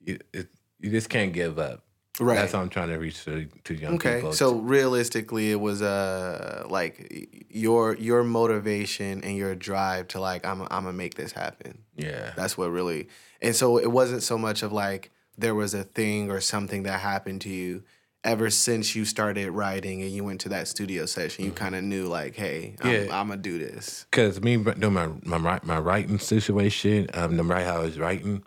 you 0.00 0.18
it, 0.32 0.48
you 0.80 0.90
just 0.90 1.10
can't 1.10 1.32
give 1.34 1.58
up. 1.58 1.82
right 2.18 2.36
That's 2.36 2.52
how 2.52 2.60
I'm 2.62 2.70
trying 2.70 2.88
to 2.88 2.96
reach 2.96 3.24
to, 3.24 3.46
to 3.64 3.74
young 3.74 3.96
Okay, 3.96 4.14
people. 4.16 4.28
Okay. 4.30 4.36
So 4.36 4.54
realistically, 4.54 5.50
it 5.50 5.60
was 5.60 5.82
uh 5.82 6.64
like 6.68 7.46
your 7.50 7.94
your 7.96 8.24
motivation 8.24 9.22
and 9.22 9.36
your 9.36 9.54
drive 9.54 10.08
to 10.08 10.20
like 10.20 10.46
I'm 10.46 10.62
I'm 10.62 10.84
gonna 10.84 10.92
make 10.92 11.14
this 11.14 11.32
happen. 11.32 11.82
yeah, 11.96 12.32
That's 12.34 12.56
what 12.56 12.70
really, 12.70 13.08
and 13.42 13.54
so 13.54 13.76
it 13.78 13.90
wasn't 13.90 14.22
so 14.22 14.38
much 14.38 14.62
of 14.62 14.72
like 14.72 15.10
there 15.38 15.54
was 15.54 15.72
a 15.74 15.84
thing 15.84 16.30
or 16.30 16.40
something 16.40 16.82
that 16.82 17.00
happened 17.00 17.40
to 17.42 17.48
you. 17.48 17.82
Ever 18.24 18.50
since 18.50 18.96
you 18.96 19.04
started 19.04 19.50
writing 19.52 20.02
and 20.02 20.10
you 20.10 20.24
went 20.24 20.40
to 20.42 20.48
that 20.50 20.66
studio 20.66 21.06
session, 21.06 21.44
you 21.44 21.52
kind 21.52 21.76
of 21.76 21.84
knew 21.84 22.06
like, 22.06 22.34
hey, 22.34 22.74
I'm, 22.80 22.90
Mm-hmm. 22.90 23.08
Yeah. 23.08 23.20
I'm 23.20 23.28
gonna 23.28 23.40
do 23.40 23.58
this. 23.58 24.06
because 24.10 24.42
me 24.42 24.56
doing 24.56 24.92
my 24.92 25.08
my 25.24 25.60
my 25.62 25.78
writing 25.78 26.18
situation, 26.18 27.08
um, 27.14 27.36
the 27.36 27.44
right 27.44 27.64
how 27.64 27.76
I 27.76 27.84
was 27.84 27.98
writing. 27.98 28.42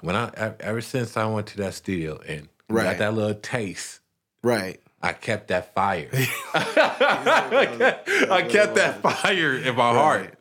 When 0.00 0.16
I 0.16 0.30
ever 0.60 0.80
since 0.80 1.16
I 1.16 1.24
went 1.26 1.46
to 1.48 1.56
that 1.58 1.74
studio 1.74 2.20
and 2.26 2.48
Right. 2.68 2.84
got 2.84 2.98
that 2.98 3.14
little 3.14 3.34
taste, 3.34 4.00
Right. 4.42 4.80
I 5.04 5.12
kept 5.12 5.48
that 5.48 5.74
fire. 5.74 6.08
I 6.54 8.46
kept 8.48 8.74
that 8.76 9.00
fire 9.02 9.54
in 9.56 9.76
my 9.76 9.92
heart. 9.92 10.34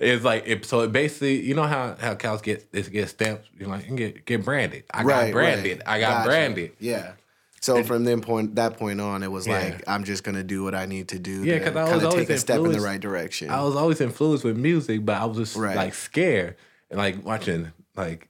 It's 0.00 0.24
like 0.24 0.44
it, 0.46 0.64
so. 0.64 0.80
It 0.80 0.92
basically, 0.92 1.40
you 1.40 1.54
know 1.54 1.64
how 1.64 1.96
how 2.00 2.14
cows 2.14 2.42
get 2.42 2.72
this 2.72 2.88
get 2.88 3.08
stamped. 3.08 3.48
You 3.58 3.66
like 3.66 3.94
get 3.94 4.24
get 4.24 4.44
branded. 4.44 4.84
I 4.92 5.02
right. 5.02 5.26
got 5.26 5.32
branded. 5.32 5.78
right. 5.78 5.88
I 5.88 6.00
got 6.00 6.10
Gotcha. 6.18 6.28
branded. 6.28 6.72
Yeah. 6.80 7.12
So 7.60 7.82
from 7.82 8.04
then 8.04 8.20
point 8.20 8.54
that 8.56 8.76
point 8.76 9.00
on, 9.00 9.22
it 9.22 9.30
was 9.30 9.46
Yeah. 9.46 9.58
like 9.58 9.84
I'm 9.88 10.04
just 10.04 10.24
gonna 10.24 10.44
do 10.44 10.62
what 10.64 10.74
I 10.74 10.86
need 10.86 11.08
to 11.08 11.18
do. 11.18 11.44
Yeah, 11.44 11.58
to 11.58 11.64
'cause 11.64 11.76
I 11.76 11.94
was 11.94 12.04
always 12.04 12.26
take 12.26 12.36
a 12.36 12.38
step 12.38 12.58
in 12.60 12.72
the 12.72 12.80
right 12.80 13.00
direction. 13.00 13.50
I 13.50 13.62
was 13.62 13.74
always 13.76 14.00
influenced 14.00 14.44
with 14.44 14.56
music, 14.56 15.04
but 15.04 15.20
I 15.20 15.24
was 15.26 15.38
just 15.38 15.56
Right. 15.56 15.76
like 15.76 15.94
scared 15.94 16.56
and 16.90 16.98
like 16.98 17.24
watching 17.24 17.72
like 17.96 18.28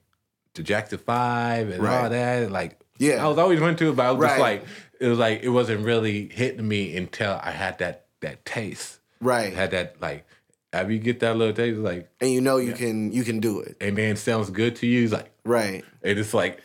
the 0.55 0.63
Jackson 0.63 0.97
Five 0.99 1.69
and 1.69 1.81
Right. 1.83 2.03
all 2.03 2.09
that. 2.09 2.51
Like, 2.51 2.79
Yeah. 2.97 3.23
I 3.23 3.27
was 3.27 3.37
always 3.37 3.61
into 3.61 3.89
it, 3.89 3.95
but 3.95 4.05
I 4.07 4.11
was 4.11 4.27
just 4.27 4.39
like, 4.39 4.65
it 4.99 5.07
was 5.07 5.17
like 5.19 5.43
it 5.43 5.49
wasn't 5.49 5.85
really 5.85 6.27
hitting 6.29 6.67
me 6.67 6.95
until 6.97 7.39
I 7.43 7.51
had 7.51 7.77
that 7.79 8.05
that 8.21 8.45
taste. 8.45 8.99
Right. 9.21 9.53
had 9.53 9.71
that 9.71 9.95
like, 10.01 10.25
after 10.71 10.91
you 10.93 10.99
get 10.99 11.19
that 11.21 11.35
little 11.35 11.53
taste, 11.53 11.77
like, 11.79 12.09
and 12.21 12.31
you 12.31 12.41
know 12.41 12.57
you 12.57 12.73
can 12.73 13.11
you 13.11 13.23
can 13.23 13.39
do 13.39 13.59
it. 13.61 13.75
and 13.81 13.97
then 13.97 14.11
it 14.11 14.17
sounds 14.17 14.49
good 14.49 14.75
to 14.77 14.87
you. 14.87 15.03
It's 15.03 15.13
like, 15.13 15.31
Right. 15.43 15.83
and 16.03 16.19
it's 16.19 16.33
like, 16.33 16.59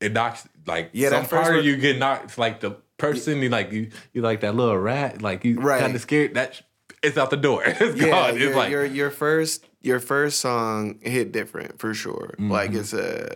it 0.00 0.12
knocks 0.12 0.48
like 0.66 0.90
Yeah, 0.92 1.10
some 1.10 1.26
part 1.26 1.56
of 1.56 1.64
you 1.64 1.76
get 1.76 1.98
knocked. 1.98 2.24
It's 2.24 2.38
like 2.38 2.60
the 2.60 2.72
person 2.96 3.38
you 3.42 3.48
like 3.48 3.70
you 3.72 3.90
you 4.12 4.22
like 4.22 4.40
that 4.40 4.54
little 4.54 4.76
rat, 4.78 5.22
like 5.22 5.44
you 5.44 5.60
Right. 5.60 5.80
kind 5.80 5.94
of 5.94 6.00
scared. 6.00 6.34
That 6.34 6.60
it's 7.02 7.16
out 7.16 7.30
the 7.30 7.36
door. 7.36 7.62
It's 7.66 7.96
Yeah, 8.00 8.10
gone. 8.10 8.38
your, 8.38 8.48
It's 8.48 8.56
like 8.56 8.70
your 8.70 8.84
your 8.84 9.10
first 9.10 9.66
your 9.82 10.00
first 10.00 10.40
song 10.40 10.98
hit 11.02 11.32
different 11.32 11.78
for 11.78 11.94
sure. 11.94 12.34
Mm-hmm. 12.38 12.50
Like 12.50 12.72
it's 12.72 12.92
a 12.92 13.34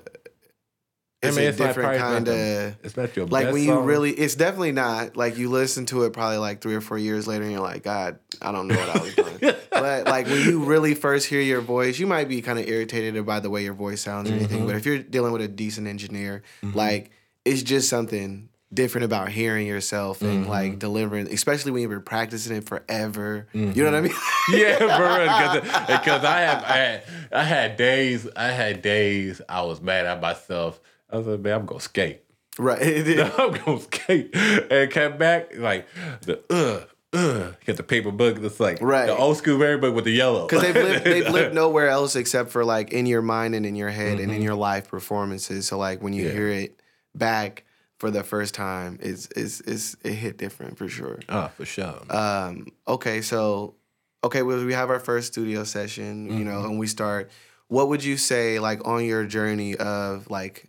I 1.24 1.28
it's 1.28 1.36
mean, 1.36 1.46
a 1.46 1.48
it's 1.48 1.58
different 1.58 1.98
kind 1.98 2.28
of 2.28 2.76
it's 2.84 2.96
not 2.96 3.16
your 3.16 3.26
like 3.26 3.52
when 3.52 3.62
you 3.62 3.70
song. 3.70 3.84
really 3.84 4.10
it's 4.12 4.34
definitely 4.34 4.72
not 4.72 5.16
like 5.16 5.36
you 5.38 5.48
listen 5.50 5.86
to 5.86 6.04
it 6.04 6.12
probably 6.12 6.38
like 6.38 6.60
three 6.60 6.74
or 6.74 6.80
four 6.80 6.98
years 6.98 7.26
later 7.26 7.42
and 7.44 7.52
you're 7.52 7.60
like 7.60 7.82
god 7.82 8.18
i 8.42 8.52
don't 8.52 8.68
know 8.68 8.76
what 8.76 8.96
i 8.96 9.02
was 9.02 9.14
doing 9.40 9.54
but 9.70 10.06
like 10.06 10.26
when 10.26 10.42
you 10.48 10.64
really 10.64 10.94
first 10.94 11.26
hear 11.28 11.40
your 11.40 11.60
voice 11.60 11.98
you 11.98 12.06
might 12.06 12.28
be 12.28 12.40
kind 12.42 12.58
of 12.58 12.68
irritated 12.68 13.24
by 13.26 13.40
the 13.40 13.50
way 13.50 13.62
your 13.64 13.74
voice 13.74 14.00
sounds 14.02 14.30
or 14.30 14.34
anything 14.34 14.58
Mm-hmm. 14.58 14.66
but 14.68 14.76
if 14.76 14.86
you're 14.86 14.98
dealing 14.98 15.32
with 15.32 15.42
a 15.42 15.48
decent 15.48 15.86
engineer 15.86 16.42
like 16.62 17.10
it's 17.44 17.62
just 17.62 17.88
something 17.88 18.48
different 18.72 19.04
about 19.04 19.28
hearing 19.28 19.66
yourself 19.68 20.18
Mm-hmm. 20.18 20.26
and 20.26 20.46
like 20.48 20.78
delivering 20.80 21.32
especially 21.32 21.70
when 21.70 21.82
you've 21.82 21.90
been 21.92 22.02
practicing 22.02 22.56
it 22.56 22.64
forever 22.66 23.46
you 23.52 23.66
know 23.66 23.84
what 23.84 23.94
i 23.94 24.00
mean 24.00 24.12
yeah, 24.52 24.76
for 24.78 25.62
real. 25.62 25.62
Because 25.98 26.22
I 26.24 26.40
have, 26.40 26.64
I 26.64 26.76
had, 26.76 27.02
I 27.32 27.44
had 27.44 27.76
days, 27.78 28.28
I 28.36 28.48
had 28.48 28.82
days 28.82 29.40
I 29.48 29.62
was 29.62 29.80
mad 29.80 30.04
at 30.06 30.20
myself. 30.20 30.80
I 31.14 31.22
said, 31.22 31.42
man, 31.42 31.60
I'm 31.60 31.66
gonna 31.66 31.80
skate. 31.80 32.22
right 32.58 32.80
I'm 33.38 33.52
gonna 33.52 33.80
skate, 33.80 34.34
and 34.34 34.90
came 34.90 35.16
back 35.18 35.56
like 35.56 35.86
the 36.22 36.40
uh 36.50 37.16
uh. 37.16 37.52
Get 37.64 37.76
the 37.76 37.82
paper 37.84 38.10
book 38.10 38.40
that's 38.40 38.58
like 38.58 38.78
Right. 38.80 39.06
the 39.06 39.16
old 39.16 39.36
school 39.36 39.56
Mary 39.58 39.78
book 39.78 39.94
with 39.94 40.04
the 40.04 40.10
yellow. 40.10 40.46
Because 40.48 40.62
they've 40.62 40.74
lived, 40.74 41.04
they've 41.12 41.28
lived 41.28 41.54
nowhere 41.54 41.88
else 41.88 42.16
except 42.16 42.50
for 42.50 42.64
like 42.64 42.92
in 42.92 43.06
your 43.06 43.22
mind 43.22 43.54
and 43.54 43.64
in 43.64 43.76
your 43.76 43.90
head 43.90 44.18
and 44.18 44.22
in 44.22 44.30
Mm-hmm. 44.30 44.42
your 44.42 44.54
live 44.56 44.88
performances. 44.88 45.66
So 45.68 45.78
like 45.78 46.02
when 46.02 46.12
you 46.12 46.24
Yeah. 46.26 46.32
hear 46.32 46.48
it 46.48 46.80
back 47.14 47.64
for 47.98 48.10
the 48.10 48.24
first 48.24 48.54
time, 48.54 48.98
it's 49.00 49.28
it's, 49.36 49.60
it's 49.60 49.96
it 50.02 50.14
hit 50.14 50.36
different 50.38 50.76
for 50.76 50.88
sure. 50.88 51.20
oh, 51.28 51.48
for 51.56 51.64
sure. 51.64 52.00
Um, 52.10 52.66
okay, 52.88 53.20
so 53.22 53.76
okay, 54.24 54.42
well, 54.42 54.64
we 54.64 54.72
have 54.72 54.90
our 54.90 54.98
first 55.00 55.32
studio 55.32 55.62
session, 55.62 56.26
you 56.26 56.32
Mm-hmm. 56.32 56.44
know, 56.44 56.64
and 56.64 56.78
we 56.80 56.88
start. 56.88 57.30
What 57.68 57.88
would 57.88 58.02
you 58.02 58.16
say 58.16 58.58
like 58.58 58.86
on 58.86 59.04
your 59.04 59.24
journey 59.24 59.76
of 59.76 60.28
like 60.30 60.68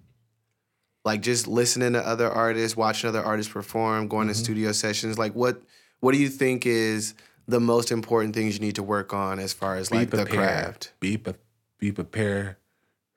like 1.05 1.21
just 1.21 1.47
listening 1.47 1.93
to 1.93 2.05
other 2.05 2.29
artists, 2.29 2.75
watching 2.75 3.07
other 3.07 3.23
artists 3.23 3.51
perform, 3.53 4.07
going 4.07 4.27
Mm-hmm. 4.27 4.33
to 4.33 4.43
studio 4.43 4.71
sessions, 4.73 5.17
like 5.17 5.33
what 5.33 5.61
what 6.01 6.11
do 6.13 6.17
you 6.19 6.29
think 6.29 6.65
is 6.65 7.13
the 7.47 7.59
most 7.59 7.91
important 7.91 8.35
things 8.35 8.55
you 8.55 8.59
need 8.61 8.75
to 8.75 8.83
work 8.83 9.13
on 9.13 9.39
as 9.39 9.53
far 9.53 9.75
as 9.75 9.91
like 9.91 10.09
the 10.09 10.25
craft? 10.25 10.93
Be 10.99 11.17
pre- 11.17 11.33
be 11.77 11.91
prepared 11.91 12.57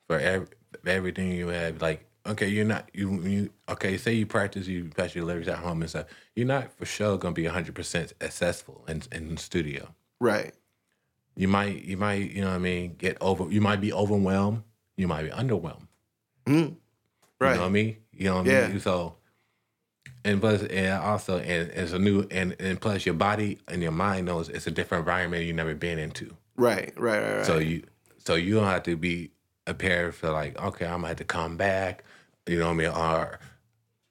for 0.07 0.18
ev- 0.18 0.50
everything 0.87 1.33
you 1.33 1.49
have. 1.49 1.80
Like, 1.83 2.07
okay, 2.26 2.49
you're 2.49 2.64
not 2.66 2.88
you 2.92 3.23
you 3.23 3.50
okay. 3.68 3.97
Say 3.97 4.12
you 4.14 4.26
practice, 4.26 4.66
you 4.66 4.85
practice 4.85 5.14
your 5.16 5.25
lyrics 5.25 5.49
at 5.49 5.59
home 5.59 5.80
and 5.80 5.88
stuff. 5.90 6.07
You're 6.37 6.47
not 6.47 6.73
for 6.76 6.85
sure 6.87 7.16
gonna 7.18 7.33
be 7.35 7.45
100 7.45 7.75
percent 7.75 8.12
successful 8.21 8.85
in 8.87 9.02
in 9.12 9.35
the 9.35 9.40
studio. 9.40 9.88
Right. 10.21 10.52
You 11.37 11.49
might 11.49 11.85
you 11.85 11.97
might 11.97 12.30
you 12.33 12.42
know 12.42 12.49
what 12.49 12.54
I 12.57 12.59
mean 12.59 12.97
get 12.99 13.16
over. 13.21 13.50
You 13.50 13.61
might 13.61 13.80
be 13.80 13.92
overwhelmed. 13.92 14.62
You 14.97 15.09
might 15.09 15.23
be 15.23 15.30
underwhelmed. 15.30 15.87
Mm. 16.47 16.76
Right. 17.40 17.52
You 17.52 17.54
know 17.57 17.62
what 17.62 17.68
I 17.68 17.73
mean? 17.73 17.97
You 18.12 18.25
know 18.25 18.37
what 18.37 18.47
I 18.47 18.50
Yeah. 18.50 18.68
mean? 18.68 18.80
So, 18.80 19.16
and 20.25 20.40
plus, 20.40 20.62
and 20.62 20.92
also, 21.02 21.38
and 21.38 21.71
it's 21.71 21.92
a 21.92 21.99
new, 21.99 22.26
and 22.30 22.57
and 22.59 22.80
plus, 22.80 23.07
your 23.07 23.14
body 23.14 23.59
and 23.68 23.83
your 23.83 23.92
mind 23.92 24.26
knows 24.26 24.49
it's 24.49 24.66
a 24.66 24.71
different 24.71 25.02
environment 25.02 25.45
you've 25.45 25.57
never 25.57 25.75
been 25.75 25.99
into. 25.99 26.37
Right. 26.57 26.92
Right. 26.97 27.21
Right. 27.21 27.37
Right. 27.37 27.47
So 27.47 27.59
you, 27.59 27.85
so 28.18 28.35
you 28.35 28.54
don't 28.54 28.64
have 28.64 28.83
to 28.85 28.97
be 28.97 29.30
prepared 29.64 30.14
for 30.14 30.30
like, 30.30 30.61
okay, 30.61 30.87
I'm 30.87 30.99
gonna 31.00 31.09
have 31.09 31.16
to 31.18 31.25
come 31.25 31.57
back. 31.57 32.04
You 32.47 32.59
know 32.59 32.66
what 32.66 32.73
I 32.73 32.76
mean? 32.76 32.88
Or 32.88 33.38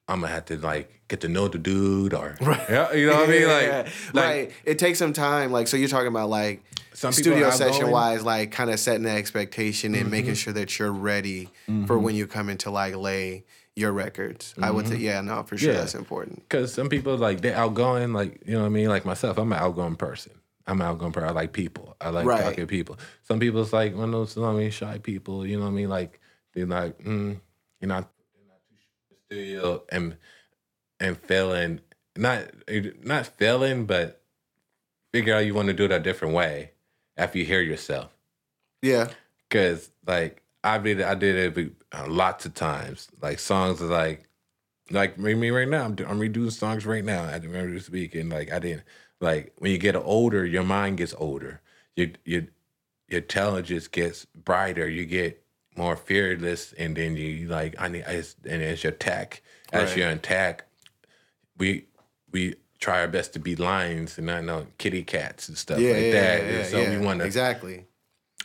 I'm 0.08 0.22
gonna 0.22 0.32
have 0.34 0.46
to 0.46 0.58
like 0.58 1.02
get 1.08 1.22
to 1.22 1.28
know 1.28 1.48
the 1.48 1.58
dude, 1.58 2.14
or 2.14 2.38
right. 2.42 2.66
yeah, 2.70 2.94
you 2.94 3.08
know 3.08 3.16
what 3.16 3.30
I 3.30 3.32
mean? 3.32 3.48
Like, 3.48 3.64
Yeah, 3.64 3.90
like 4.14 4.26
right. 4.26 4.52
It 4.66 4.80
takes 4.80 5.00
some 5.00 5.14
time. 5.14 5.52
Like, 5.52 5.68
so 5.68 5.78
you're 5.78 5.90
talking 5.90 6.08
about 6.08 6.30
like 6.30 6.64
Some 6.94 7.12
studio 7.12 7.50
session 7.52 7.90
wise, 7.92 8.24
like 8.24 8.52
kind 8.52 8.70
of 8.70 8.80
setting 8.80 9.04
the 9.04 9.12
expectation 9.12 9.96
and 9.96 10.10
making 10.10 10.32
Mm-hmm. 10.32 10.36
sure 10.36 10.54
that 10.54 10.80
you're 10.80 10.92
ready 10.92 11.50
for 11.86 11.98
when 12.00 12.16
you 12.16 12.26
come 12.28 12.50
into 12.50 12.70
like 12.72 12.96
lay 12.96 13.44
your 13.76 13.92
records. 13.92 14.56
I 14.60 14.72
would 14.72 14.88
say, 14.88 14.96
yeah, 14.98 15.22
no, 15.22 15.44
for 15.44 15.56
sure, 15.58 15.70
Mm-hmm. 15.70 15.76
Yeah. 15.76 15.82
that's 15.82 15.96
important. 15.96 16.38
Because 16.50 16.74
some 16.74 16.90
people 16.90 17.16
like 17.18 17.42
they're 17.42 17.56
outgoing, 17.56 18.14
like 18.14 18.42
you 18.46 18.54
know 18.54 18.62
what 18.62 18.66
I 18.68 18.70
mean. 18.70 18.88
Like 18.90 19.06
myself, 19.06 19.38
I'm 19.38 19.52
an 19.52 19.60
outgoing 19.60 19.96
person. 19.98 20.32
I'm 20.66 20.82
an 20.82 20.88
outgoing 20.88 21.12
person. 21.12 21.30
I 21.30 21.34
like 21.34 21.54
people. 21.54 21.96
I 22.02 22.10
like 22.10 22.26
Right. 22.26 22.42
talking 22.44 22.64
to 22.64 22.68
people. 22.68 22.98
Some 23.24 23.40
people 23.40 23.62
it's 23.62 23.74
like 23.74 23.94
one 23.96 24.06
of 24.06 24.12
those, 24.12 24.36
you 24.36 24.42
know 24.42 24.48
what 24.50 24.56
I 24.56 24.60
mean, 24.60 24.72
shy 24.72 24.98
people. 25.00 25.46
You 25.46 25.58
know 25.58 25.64
what 25.66 25.70
I 25.72 25.74
mean? 25.74 25.90
Like 25.90 26.20
they're 26.54 26.66
like, 26.66 26.98
mm, 27.04 27.40
you're 27.80 27.88
not 27.88 28.04
too 28.04 28.24
shy 28.48 28.54
in 29.10 29.16
the 29.16 29.17
studio 29.30 29.84
and 29.90 30.18
and 31.00 31.18
failing, 31.18 31.82
not 32.16 32.46
not 33.04 33.28
failing, 33.28 33.86
but 33.86 34.22
figure 35.14 35.36
out 35.36 35.46
you 35.46 35.54
want 35.54 35.68
to 35.68 35.74
do 35.74 35.86
it 35.86 35.92
a 35.92 36.00
different 36.00 36.34
way 36.34 36.72
after 37.18 37.38
you 37.38 37.46
hear 37.46 37.62
yourself. 37.62 38.16
Yeah. 38.82 39.10
Cause 39.50 39.92
like 40.06 40.44
I 40.64 40.78
did, 40.78 41.02
I 41.02 41.16
did 41.16 41.58
it 41.58 41.74
uh, 41.94 42.08
lots 42.08 42.46
of 42.46 42.54
times. 42.54 43.08
Like 43.22 43.40
songs 43.40 43.82
are 43.82 43.86
like, 43.86 44.28
like 44.92 45.18
me 45.18 45.34
me 45.36 45.50
right 45.52 45.68
now. 45.68 45.86
I'm, 45.86 45.92
I'm 46.08 46.20
redoing 46.20 46.52
songs 46.52 46.86
right 46.86 47.04
now. 47.04 47.24
I 47.24 47.36
remember 47.38 47.74
this 47.74 47.90
week, 47.90 48.16
and 48.16 48.30
like 48.30 48.52
I 48.52 48.60
didn't 48.60 48.84
like 49.20 49.54
when 49.58 49.72
you 49.72 49.78
get 49.78 49.96
older, 49.96 50.46
your 50.46 50.64
mind 50.64 50.98
gets 50.98 51.14
older. 51.18 51.62
Your 51.96 52.08
your 52.26 52.44
your 53.10 53.20
intelligence 53.22 53.88
gets 53.88 54.26
brighter. 54.26 54.88
You 54.88 55.06
get 55.06 55.44
more 55.78 55.96
fearless, 55.96 56.74
and 56.78 56.96
then 56.96 57.16
you 57.16 57.48
like 57.48 57.76
I 57.80 57.88
need. 57.88 58.04
I, 58.08 58.24
and 58.50 58.62
as 58.64 58.84
your 58.84 58.94
attack, 58.94 59.42
as 59.72 59.90
Right. 59.90 59.98
your 59.98 60.10
attack, 60.10 60.66
we 61.58 61.86
we 62.32 62.56
try 62.80 63.00
our 63.02 63.08
best 63.08 63.34
to 63.34 63.40
be 63.40 63.56
lions 63.56 64.18
and 64.18 64.28
not 64.28 64.44
know 64.44 64.68
kitty 64.78 65.04
cats 65.04 65.48
and 65.50 65.58
stuff 65.58 65.80
Yeah. 65.80 65.92
like 65.94 66.02
yeah, 66.04 66.12
that. 66.12 66.54
yeah, 66.54 66.64
so 66.64 66.90
we 66.90 66.98
want 67.06 67.20
to 67.22 67.26
exactly. 67.26 67.86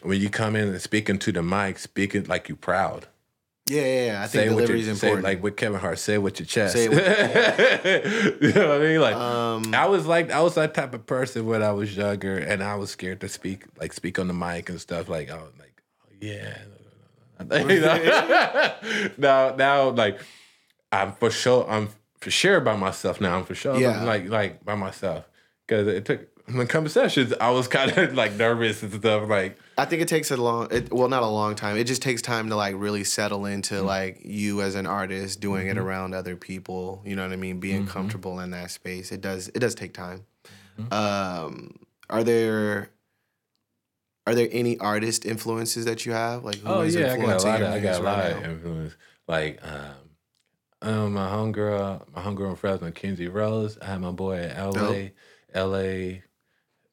when 0.03 0.21
you 0.21 0.31
come 0.31 0.57
in 0.57 0.69
and 0.69 0.81
speaking 0.81 1.19
to 1.19 1.33
the 1.33 1.43
mic, 1.43 1.79
speaking 1.79 2.25
like 2.25 2.49
you 2.49 2.57
proud. 2.57 3.07
Yeah, 3.67 3.83
yeah, 3.83 4.07
yeah. 4.07 4.23
I 4.23 4.27
Say 4.27 4.39
think 4.41 4.51
delivery 4.53 4.81
is 4.81 4.87
say, 4.87 4.93
important. 5.09 5.23
like 5.25 5.43
what 5.43 5.57
Kevin 5.57 5.79
Hart 5.79 5.99
said 6.01 6.19
with 6.19 6.41
your 6.41 6.47
chest. 6.47 6.73
Say 6.73 6.89
it 6.91 8.35
you 8.43 8.53
know 8.53 8.69
what 8.71 8.77
I 8.79 8.85
mean? 8.85 9.01
Like 9.01 9.15
um, 9.15 9.73
I 9.75 9.87
was 9.87 10.05
like 10.07 10.31
I 10.33 10.41
was 10.41 10.57
that 10.57 10.75
type 10.75 10.95
of 10.95 11.07
person 11.07 11.47
when 11.47 11.63
I 11.63 11.71
was 11.73 11.97
younger, 11.97 12.37
and 12.37 12.63
I 12.63 12.75
was 12.75 12.91
scared 12.91 13.21
to 13.21 13.29
speak, 13.29 13.65
like 13.79 13.93
speak 13.93 14.19
on 14.19 14.27
the 14.27 14.35
mic 14.35 14.69
and 14.69 14.81
stuff. 14.81 15.09
Like 15.09 15.31
I 15.31 15.37
was 15.37 15.53
like, 15.61 15.81
oh, 16.05 16.13
yeah. 16.21 16.59
Now, 19.19 19.55
now, 19.57 19.91
like 19.91 20.21
I'm 20.91 21.13
for 21.13 21.31
sure. 21.31 21.69
I'm 21.69 21.89
for 22.21 22.31
sure 22.31 22.61
by 22.61 22.77
myself 22.77 23.21
now. 23.21 23.39
I'm 23.39 23.45
for 23.45 23.55
sure. 23.55 23.79
Yeah. 23.79 24.03
like 24.05 24.29
like 24.29 24.65
by 24.65 24.75
myself 24.75 25.25
because 25.67 25.87
it 25.89 26.05
took. 26.05 26.29
When 26.51 26.67
come 26.67 26.83
to 26.85 26.91
sessions, 26.91 27.33
I 27.41 27.51
was 27.51 27.69
kind 27.69 27.97
of 27.97 28.15
like 28.23 28.33
nervous 28.35 28.83
and 28.83 28.93
stuff. 28.93 29.29
Like, 29.29 29.57
I 29.79 29.85
think 29.85 30.03
it 30.03 30.09
takes 30.09 30.33
a 30.33 30.37
long, 30.37 30.67
it, 30.73 30.93
well, 30.93 31.09
not 31.09 31.23
a 31.23 31.27
long 31.29 31.55
time. 31.55 31.77
It 31.77 31.85
just 31.85 32.03
takes 32.03 32.21
time 32.21 32.49
to 32.49 32.57
like 32.57 32.75
really 32.77 33.05
settle 33.05 33.47
into 33.47 33.75
Mm-hmm. 33.77 33.87
like 33.87 34.21
you 34.25 34.61
as 34.61 34.75
an 34.75 34.87
artist 34.89 35.41
doing 35.41 35.69
it 35.69 35.79
around 35.79 36.15
other 36.15 36.35
people. 36.35 37.01
You 37.07 37.15
know 37.15 37.23
what 37.23 37.33
I 37.33 37.37
mean? 37.37 37.61
Being 37.61 37.83
Mm-hmm. 37.83 37.91
comfortable 37.93 38.41
in 38.41 38.51
that 38.51 38.73
space. 38.73 39.13
It 39.13 39.21
does. 39.21 39.49
It 39.55 39.61
does 39.61 39.77
take 39.77 39.95
time. 39.95 40.25
Um, 40.91 41.77
are 42.11 42.25
there 42.25 42.91
are 44.27 44.35
there 44.35 44.49
any 44.51 44.79
artist 44.79 45.27
influences 45.27 45.85
that 45.87 46.07
you 46.07 46.13
have? 46.13 46.45
Like, 46.45 46.57
who 46.57 46.69
Oh 46.69 46.81
is 46.83 46.95
yeah, 46.95 47.13
I 47.13 47.17
got 47.17 47.43
a 47.43 47.47
lot. 47.47 47.63
Of, 47.63 47.73
I 47.73 47.81
got 47.81 48.01
a 48.01 48.05
lot 48.05 48.19
right 48.19 48.37
of 48.37 48.45
influence. 48.45 48.97
Like 49.27 49.61
um, 49.67 49.95
um, 50.83 51.13
my 51.15 51.29
homegirl, 51.29 52.07
my 52.15 52.23
homegirl 52.23 52.51
in 52.51 52.57
Fresno, 52.57 52.91
Kinsey 52.91 53.29
Rose. 53.29 53.79
I 53.81 53.87
had 53.87 54.01
my 54.01 54.11
boy 54.11 54.39
at 54.39 54.57
L.A. 54.57 55.13
L.A. 55.55 56.23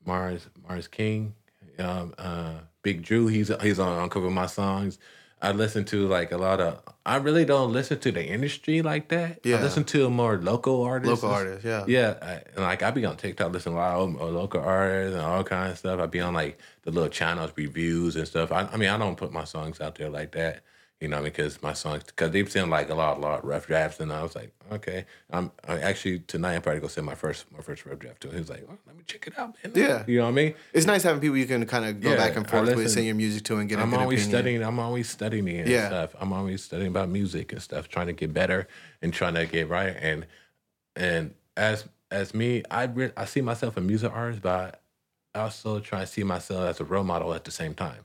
Mars 0.05 0.47
Mars 0.67 0.87
King. 0.87 1.35
Um, 1.77 2.13
uh, 2.17 2.53
Big 2.81 3.03
Drew. 3.03 3.27
He's 3.27 3.51
he's 3.61 3.79
on 3.79 3.97
on 3.99 4.09
couple 4.09 4.27
of 4.27 4.33
my 4.33 4.47
songs. 4.47 4.97
I 5.41 5.53
listen 5.53 5.85
to 5.85 6.07
like 6.07 6.31
a 6.31 6.37
lot 6.37 6.59
of. 6.59 6.81
I 7.05 7.15
really 7.15 7.45
don't 7.45 7.71
listen 7.71 7.99
to 7.99 8.11
the 8.11 8.25
industry 8.25 8.81
like 8.81 9.07
that. 9.09 9.39
Yeah. 9.43 9.57
I 9.57 9.61
listen 9.61 9.83
to 9.85 10.09
more 10.09 10.37
local 10.37 10.83
artists. 10.83 11.23
Local 11.23 11.35
artists, 11.35 11.63
yeah. 11.65 11.85
Yeah, 11.87 12.15
I, 12.21 12.31
and 12.55 12.63
like 12.65 12.83
I 12.83 12.91
be 12.91 13.05
on 13.05 13.15
TikTok 13.15 13.51
listening 13.51 13.75
to 13.75 13.81
a 13.81 13.83
lot 13.83 14.21
of 14.21 14.33
local 14.33 14.61
artists 14.61 15.15
and 15.15 15.23
all 15.23 15.43
kinds 15.43 15.73
of 15.73 15.77
stuff. 15.79 15.99
I 15.99 16.05
be 16.07 16.19
on 16.19 16.33
like 16.33 16.59
the 16.83 16.91
little 16.91 17.09
channels 17.09 17.51
reviews 17.55 18.15
and 18.15 18.27
stuff. 18.27 18.51
I, 18.51 18.67
I 18.71 18.77
mean, 18.77 18.89
I 18.89 18.97
don't 18.97 19.15
put 19.15 19.31
my 19.31 19.45
songs 19.45 19.79
out 19.79 19.95
there 19.95 20.09
like 20.09 20.33
that. 20.33 20.61
You 21.01 21.07
know, 21.07 21.21
because 21.23 21.61
my 21.61 21.71
songs, 21.71 22.03
because 22.03 22.31
they've 22.31 22.51
seen 22.51 22.69
like 22.69 22.89
a 22.89 22.93
lot, 22.93 23.17
a 23.17 23.21
lot 23.21 23.39
of 23.39 23.45
rough 23.45 23.67
drafts, 23.67 24.01
and 24.01 24.11
I 24.11 24.21
was 24.21 24.35
like, 24.35 24.51
okay, 24.69 25.05
I'm 25.31 25.49
I 25.65 25.79
actually 25.79 26.19
tonight 26.19 26.55
I'm 26.55 26.61
probably 26.61 26.81
gonna 26.81 26.89
send 26.89 27.05
my 27.07 27.15
first, 27.15 27.49
my 27.53 27.61
first 27.61 27.85
rough 27.85 27.99
draft 27.99 28.19
to 28.21 28.27
him. 28.27 28.33
He 28.33 28.39
was 28.41 28.49
like, 28.49 28.65
oh, 28.69 28.77
let 28.85 28.97
me 28.97 29.03
check 29.07 29.25
it 29.27 29.39
out, 29.39 29.55
man. 29.63 29.71
Yeah. 29.75 30.03
you 30.07 30.17
know 30.17 30.23
what 30.25 30.31
I 30.31 30.33
mean. 30.33 30.55
It's 30.73 30.85
nice 30.85 31.03
having 31.03 31.21
people 31.21 31.37
you 31.37 31.45
can 31.45 31.65
kind 31.67 31.85
of 31.85 32.01
go 32.01 32.09
Yeah, 32.09 32.17
back 32.17 32.35
and 32.35 32.45
I 32.45 32.49
forth 32.49 32.67
with, 32.67 32.75
listen- 32.79 32.89
send 32.95 33.05
your 33.05 33.15
music 33.15 33.43
to, 33.45 33.55
and 33.59 33.69
get 33.69 33.79
I'm 33.79 33.93
always 33.93 34.23
opinion. 34.23 34.29
studying. 34.41 34.63
I'm 34.63 34.77
always 34.79 35.09
studying 35.09 35.47
and 35.47 35.69
Yeah. 35.69 35.87
stuff. 35.87 36.15
I'm 36.19 36.33
always 36.33 36.63
studying 36.63 36.89
about 36.89 37.07
music 37.07 37.53
and 37.53 37.61
stuff, 37.61 37.87
trying 37.87 38.07
to 38.07 38.13
get 38.13 38.33
better 38.33 38.67
and 39.01 39.13
trying 39.13 39.35
to 39.35 39.45
get 39.45 39.69
right. 39.69 39.95
And 39.97 40.25
and 40.97 41.33
as 41.55 41.85
as 42.11 42.33
me, 42.33 42.63
I 42.69 42.83
re- 42.83 43.13
I 43.15 43.23
see 43.23 43.39
myself 43.39 43.77
a 43.77 43.81
music 43.81 44.11
artist, 44.13 44.41
but 44.41 44.81
I 45.33 45.39
also 45.39 45.79
try 45.79 46.01
to 46.01 46.07
see 46.07 46.23
myself 46.25 46.65
as 46.67 46.81
a 46.81 46.83
role 46.83 47.05
model 47.05 47.33
at 47.33 47.45
the 47.45 47.51
same 47.51 47.73
time 47.73 48.03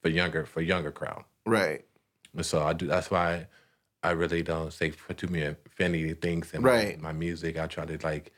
for 0.00 0.10
younger 0.10 0.46
for 0.46 0.60
younger 0.60 0.92
crowd. 0.92 1.24
Right. 1.44 1.84
So 2.42 2.62
I 2.62 2.72
do. 2.72 2.86
That's 2.86 3.10
why 3.10 3.46
I 4.02 4.10
really 4.10 4.42
don't 4.42 4.72
say 4.72 4.90
too 5.16 5.28
many 5.28 5.46
affinity 5.46 6.14
things 6.14 6.52
in 6.52 6.62
Right. 6.62 7.00
my, 7.00 7.12
my 7.12 7.18
music. 7.18 7.58
I 7.58 7.66
try 7.66 7.84
to 7.84 7.98
like. 8.06 8.32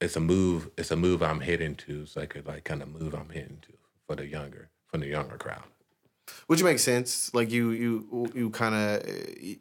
It's 0.00 0.16
a 0.16 0.20
move. 0.20 0.70
It's 0.78 0.90
a 0.90 0.96
move 0.96 1.22
I'm 1.22 1.40
heading 1.40 1.74
to. 1.76 2.06
So 2.06 2.22
I 2.22 2.26
could 2.26 2.46
like 2.46 2.64
kind 2.64 2.82
of 2.82 2.88
move 2.88 3.14
I'm 3.14 3.28
heading 3.28 3.58
to 3.62 3.72
for 4.06 4.16
the 4.16 4.26
younger 4.26 4.70
for 4.86 4.98
the 4.98 5.06
younger 5.06 5.36
crowd. 5.36 5.64
Which 6.46 6.62
makes 6.62 6.82
sense. 6.82 7.32
Like 7.34 7.50
you, 7.50 7.70
you, 7.70 8.30
you 8.34 8.50
kind 8.50 8.74
of. 8.74 9.02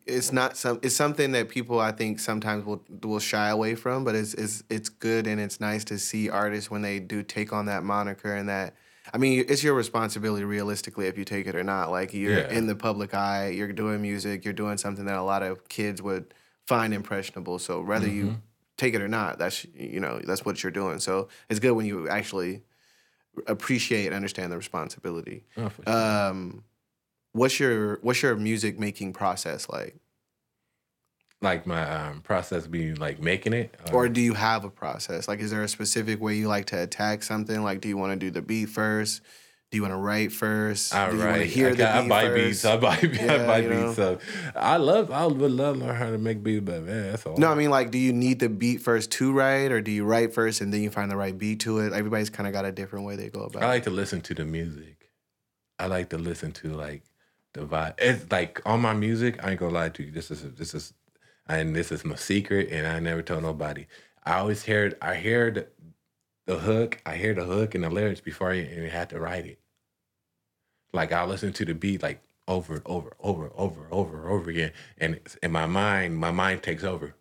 It's 0.05 0.31
not 0.31 0.55
some. 0.55 0.79
It's 0.81 0.95
something 0.95 1.31
that 1.33 1.49
people 1.49 1.79
I 1.79 1.91
think 1.91 2.19
sometimes 2.19 2.65
will 2.65 2.83
will 3.03 3.19
shy 3.19 3.49
away 3.49 3.75
from, 3.75 4.03
but 4.03 4.15
it's 4.15 4.33
it's 4.33 4.63
it's 4.69 4.89
good 4.89 5.27
and 5.27 5.39
it's 5.41 5.59
nice 5.59 5.83
to 5.85 5.99
see 5.99 6.29
artists 6.29 6.71
when 6.71 6.81
they 6.81 6.99
do 6.99 7.21
take 7.23 7.51
on 7.53 7.65
that 7.65 7.83
moniker 7.83 8.33
and 8.33 8.49
that. 8.49 8.75
I 9.13 9.17
mean, 9.17 9.45
it's 9.47 9.63
your 9.63 9.73
responsibility 9.73 10.43
realistically 10.45 11.07
if 11.07 11.17
you 11.17 11.25
take 11.25 11.47
it 11.47 11.55
or 11.55 11.63
not. 11.63 11.91
Like 11.91 12.13
you're 12.13 12.39
Yeah. 12.39 12.47
in 12.49 12.67
the 12.67 12.75
public 12.75 13.13
eye, 13.13 13.49
you're 13.49 13.71
doing 13.73 14.01
music, 14.01 14.43
you're 14.45 14.53
doing 14.53 14.77
something 14.77 15.05
that 15.05 15.17
a 15.17 15.23
lot 15.23 15.43
of 15.43 15.67
kids 15.69 16.01
would 16.01 16.33
find 16.67 16.93
impressionable. 16.93 17.59
So 17.59 17.81
whether 17.81 18.07
Mm-hmm. 18.07 18.09
you 18.09 18.39
take 18.77 18.93
it 18.93 19.01
or 19.01 19.07
not, 19.07 19.39
that's 19.39 19.65
you 19.65 19.99
know 19.99 20.19
that's 20.19 20.45
what 20.45 20.61
you're 20.63 20.71
doing. 20.71 20.99
So 20.99 21.29
it's 21.49 21.59
good 21.59 21.71
when 21.73 21.85
you 21.85 22.07
actually 22.09 22.63
appreciate 23.47 24.07
and 24.07 24.15
understand 24.15 24.51
the 24.51 24.57
responsibility. 24.57 25.45
Oh, 25.57 25.69
sure. 25.69 25.85
Um, 25.87 26.65
what's 27.33 27.59
your 27.59 27.99
what's 28.01 28.21
your 28.23 28.35
music 28.37 28.79
making 28.79 29.13
process 29.13 29.69
like, 29.69 29.97
like 31.41 31.65
my 31.65 31.89
um, 31.89 32.21
process 32.21 32.67
being 32.67 32.95
like 32.95 33.21
making 33.21 33.53
it 33.53 33.73
or 33.93 34.09
do 34.09 34.19
you 34.21 34.33
have 34.33 34.65
a 34.65 34.69
process? 34.69 35.27
Like, 35.27 35.39
is 35.39 35.51
there 35.51 35.63
a 35.63 35.69
specific 35.69 36.19
way 36.19 36.35
you 36.35 36.47
like 36.47 36.65
to 36.67 36.81
attack 36.81 37.23
something? 37.23 37.63
Like, 37.63 37.79
do 37.81 37.87
you 37.87 37.95
want 37.97 38.11
to 38.13 38.17
do 38.25 38.29
the 38.29 38.41
beat 38.41 38.65
first? 38.67 39.21
Do 39.71 39.77
you 39.77 39.83
want 39.83 39.93
to 39.93 39.97
write 39.97 40.31
first? 40.31 40.93
I 40.95 41.11
do 41.11 41.15
you 41.17 41.21
want 41.23 41.33
to 41.35 41.39
write. 41.41 41.49
hear 41.49 41.69
I, 41.69 41.73
the 41.73 41.89
I 41.89 42.01
beat 42.01 42.09
buy 42.09 42.23
first? 42.25 42.35
beats. 42.35 42.65
I 42.65 42.77
buy, 42.77 42.99
Yeah, 43.13 43.33
I 43.35 43.45
buy 43.47 43.57
you 43.59 43.69
know? 43.69 43.83
beats. 43.85 43.95
So 43.95 44.19
I 44.55 44.77
love. 44.77 45.11
I 45.11 45.25
would 45.27 45.39
love 45.51 45.77
to 45.77 45.85
learn 45.85 45.95
how 45.95 46.09
to 46.09 46.17
make 46.17 46.41
beats, 46.43 46.65
but 46.65 46.81
man, 46.83 47.11
that's 47.11 47.25
all. 47.25 47.37
No, 47.37 47.49
I 47.51 47.55
mean 47.55 47.69
like, 47.69 47.91
do 47.91 47.99
you 47.99 48.11
need 48.11 48.39
the 48.39 48.49
beat 48.49 48.81
first 48.81 49.11
to 49.11 49.31
write, 49.31 49.71
or 49.71 49.79
do 49.79 49.91
you 49.91 50.05
write 50.05 50.33
first 50.33 50.59
and 50.61 50.73
then 50.73 50.81
you 50.81 50.89
find 50.89 51.09
the 51.11 51.15
right 51.15 51.37
beat 51.37 51.59
to 51.61 51.79
it? 51.79 51.93
Everybody's 51.93 52.31
kind 52.31 52.47
of 52.47 52.53
got 52.53 52.65
a 52.65 52.71
different 52.71 53.05
way 53.05 53.15
they 53.15 53.29
go 53.29 53.41
about. 53.43 53.61
it 53.61 53.65
I 53.65 53.69
it. 53.69 53.73
like 53.75 53.83
to 53.83 53.91
listen 53.91 54.21
to 54.21 54.33
the 54.33 54.43
music. 54.43 55.09
I 55.77 55.85
like 55.85 56.09
to 56.09 56.17
listen 56.17 56.51
to 56.53 56.69
like 56.73 57.03
the 57.53 57.61
vibe. 57.61 57.93
It's 57.99 58.29
like 58.31 58.61
on 58.65 58.81
my 58.81 58.93
music. 58.93 59.41
I 59.43 59.51
ain't 59.51 59.59
gonna 59.59 59.71
lie 59.73 59.89
to 59.89 60.03
you. 60.03 60.11
This 60.11 60.31
is 60.31 60.41
this 60.55 60.73
is, 60.73 60.93
and 61.49 61.75
this 61.75 61.91
is 61.91 62.05
my 62.05 62.15
secret, 62.15 62.69
and 62.71 62.87
I 62.87 62.99
never 62.99 63.21
told 63.21 63.43
nobody. 63.43 63.87
I 64.23 64.37
always 64.37 64.65
heard. 64.65 64.95
I 65.01 65.15
hear 65.15 65.67
the, 66.45 66.57
hook. 66.59 67.01
I 67.05 67.15
hear 67.15 67.33
the 67.33 67.45
hook 67.45 67.75
and 67.75 67.83
the 67.83 67.89
lyrics 67.89 68.21
before 68.21 68.51
I 68.51 68.59
even 68.59 68.89
had 68.89 69.09
to 69.09 69.19
write 69.19 69.45
it. 69.45 69.59
Like 70.93 71.11
I 71.11 71.25
listen 71.25 71.51
to 71.53 71.65
the 71.65 71.73
beat 71.73 72.01
like 72.01 72.21
over 72.47 72.75
and 72.75 72.81
over, 72.85 73.13
over, 73.19 73.51
over, 73.55 73.87
over, 73.91 74.29
over 74.29 74.49
again, 74.49 74.71
and 74.97 75.19
in 75.43 75.51
my 75.51 75.65
mind, 75.65 76.17
my 76.17 76.31
mind 76.31 76.63
takes 76.63 76.83
over. 76.83 77.15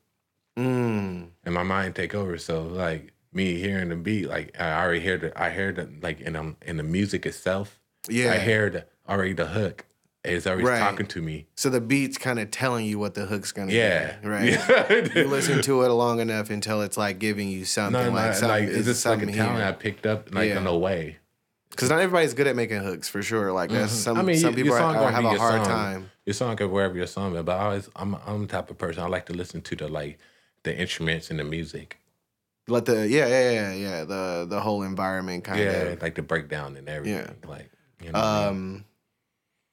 Mm, 0.57 1.29
and 1.45 1.55
my 1.55 1.63
mind 1.63 1.95
take 1.95 2.15
over. 2.15 2.37
So 2.39 2.63
like 2.63 3.13
me 3.33 3.55
hearing 3.59 3.91
the 3.91 3.97
beat, 3.97 4.29
like 4.29 4.59
I 4.61 4.83
already 4.83 5.01
hear 5.01 5.19
the 5.19 5.41
I 5.41 5.51
hear 5.51 5.73
the 5.73 5.89
like 6.03 6.21
in 6.21 6.37
um 6.37 6.57
in 6.63 6.77
the 6.77 6.83
music 6.83 7.27
itself. 7.27 7.79
yeah. 8.09 8.33
I 8.33 8.39
heard 8.39 8.85
already 9.09 9.35
the 9.35 9.47
hook. 9.47 9.85
It's 10.31 10.47
already 10.47 10.65
Right. 10.65 10.79
talking 10.79 11.07
to 11.07 11.23
me. 11.23 11.47
so 11.57 11.71
the 11.71 11.81
beat's 11.81 12.19
kind 12.19 12.39
of 12.39 12.51
telling 12.51 12.87
you 12.87 12.99
what 12.99 13.15
the 13.15 13.27
hook's 13.27 13.53
gonna 13.53 13.69
be. 13.69 13.75
Yeah. 13.75 14.17
be, 14.23 14.29
right? 14.29 14.45
Yeah. 14.69 15.09
you 15.15 15.29
listen 15.29 15.63
to 15.63 15.83
it 15.83 15.89
long 15.89 16.21
enough 16.21 16.51
until 16.51 16.83
it's 16.83 16.97
like 16.97 17.19
giving 17.19 17.49
you 17.49 17.65
something 17.65 17.93
No, 18.03 18.11
like 18.11 18.27
like, 18.27 18.35
something. 18.35 18.49
like 18.49 18.75
it's 18.77 18.87
just 18.87 19.05
like 19.07 19.19
a 19.19 19.21
something 19.23 19.35
talent. 19.37 19.65
I 19.65 19.73
picked 19.73 20.07
up 20.07 20.33
like 20.35 20.49
Yeah. 20.49 20.59
in 20.59 20.67
a 20.67 20.77
way. 20.77 21.19
Because 21.71 21.91
not 21.91 22.01
everybody's 22.01 22.35
good 22.35 22.47
at 22.49 22.57
making 22.57 22.81
hooks 22.83 23.09
for 23.09 23.23
sure. 23.23 23.53
Like 23.53 23.71
that's 23.71 23.93
some 23.93 24.17
Mm-hmm. 24.17 24.21
I 24.21 24.27
mean, 24.27 24.39
some 24.39 24.55
people 24.55 24.73
are, 24.75 24.81
are- 24.81 24.95
gonna 24.95 25.13
have 25.13 25.25
a 25.25 25.39
hard 25.39 25.65
song. 25.65 25.67
time. 25.67 26.11
Your 26.27 26.35
song 26.35 26.57
could 26.57 26.71
wherever 26.71 26.97
your 26.97 27.07
song 27.07 27.35
is, 27.37 27.43
but 27.43 27.57
I 27.57 27.65
always 27.65 27.89
I'm 27.97 28.17
I'm 28.27 28.43
the 28.43 28.47
type 28.49 28.71
of 28.71 28.79
person 28.79 29.03
I 29.03 29.07
like 29.07 29.27
to 29.27 29.33
listen 29.35 29.63
to 29.63 29.77
the 29.77 29.89
like 29.89 30.19
the 30.65 30.77
instruments 30.77 31.31
and 31.31 31.39
the 31.39 31.45
music. 31.45 31.99
Let 32.67 32.85
the 32.85 33.09
yeah 33.09 33.27
yeah 33.29 33.51
yeah 33.51 33.73
yeah 33.73 34.05
the 34.05 34.47
the 34.49 34.61
whole 34.61 34.83
environment 34.83 35.45
kind 35.45 35.61
yeah, 35.61 35.71
of. 35.93 36.03
like 36.03 36.17
the 36.17 36.23
breakdown 36.23 36.77
and 36.77 36.89
everything. 36.89 37.37
Like 37.47 37.71
you 38.03 38.13
know. 38.13 38.19
what 38.19 38.27
I 38.27 38.51
mean? 38.51 38.59
Um, 38.59 38.85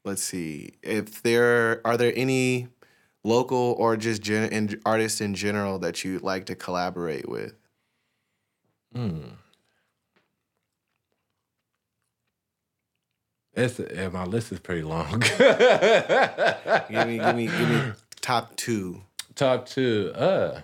let's 0.06 0.24
see 0.24 0.72
if 0.82 1.22
there 1.24 1.82
are 1.86 1.98
there 1.98 2.14
any 2.16 2.68
local 3.24 3.76
or 3.80 3.98
just 3.98 4.22
gen, 4.22 4.50
in, 4.52 4.82
artists 4.86 5.20
in 5.22 5.34
general 5.34 5.80
that 5.80 6.04
you'd 6.04 6.22
like 6.22 6.46
to 6.46 6.56
collaborate 6.56 7.28
with. 7.28 7.54
Hmm. 8.94 9.22
It's 13.54 13.80
yeah, 13.80 14.10
my 14.10 14.26
list 14.26 14.52
is 14.52 14.60
pretty 14.60 14.84
long. 14.84 15.20
Give 16.90 17.08
me 17.08 17.18
give 17.20 17.36
me 17.36 17.48
give 17.48 17.70
me 17.70 17.82
top 18.22 18.56
two 18.58 19.02
Top 19.36 19.66
two. 19.66 20.12
Uh, 20.16 20.62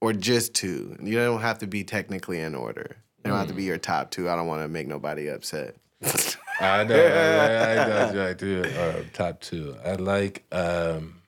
or 0.00 0.12
just 0.12 0.54
two. 0.54 0.96
You 1.02 1.14
don't 1.16 1.40
have 1.40 1.58
to 1.58 1.66
be 1.66 1.84
technically 1.84 2.40
in 2.40 2.54
order. 2.54 2.96
You 3.24 3.30
don't 3.30 3.38
have 3.38 3.48
to 3.48 3.52
Hmm. 3.52 3.58
be 3.58 3.64
your 3.64 3.78
top 3.78 4.10
two. 4.10 4.28
I 4.30 4.36
don't 4.36 4.46
want 4.46 4.62
to 4.62 4.68
make 4.68 4.86
nobody 4.86 5.28
upset. 5.28 5.74
I 6.60 6.84
know. 6.84 6.94
I, 6.94 7.74
I, 7.74 8.24
I, 8.24 8.28
I 8.30 8.32
do. 8.32 8.64
Uh, 8.64 9.02
top 9.12 9.40
two. 9.40 9.76
I 9.84 9.94
like 9.94 10.44
um, 10.52 11.20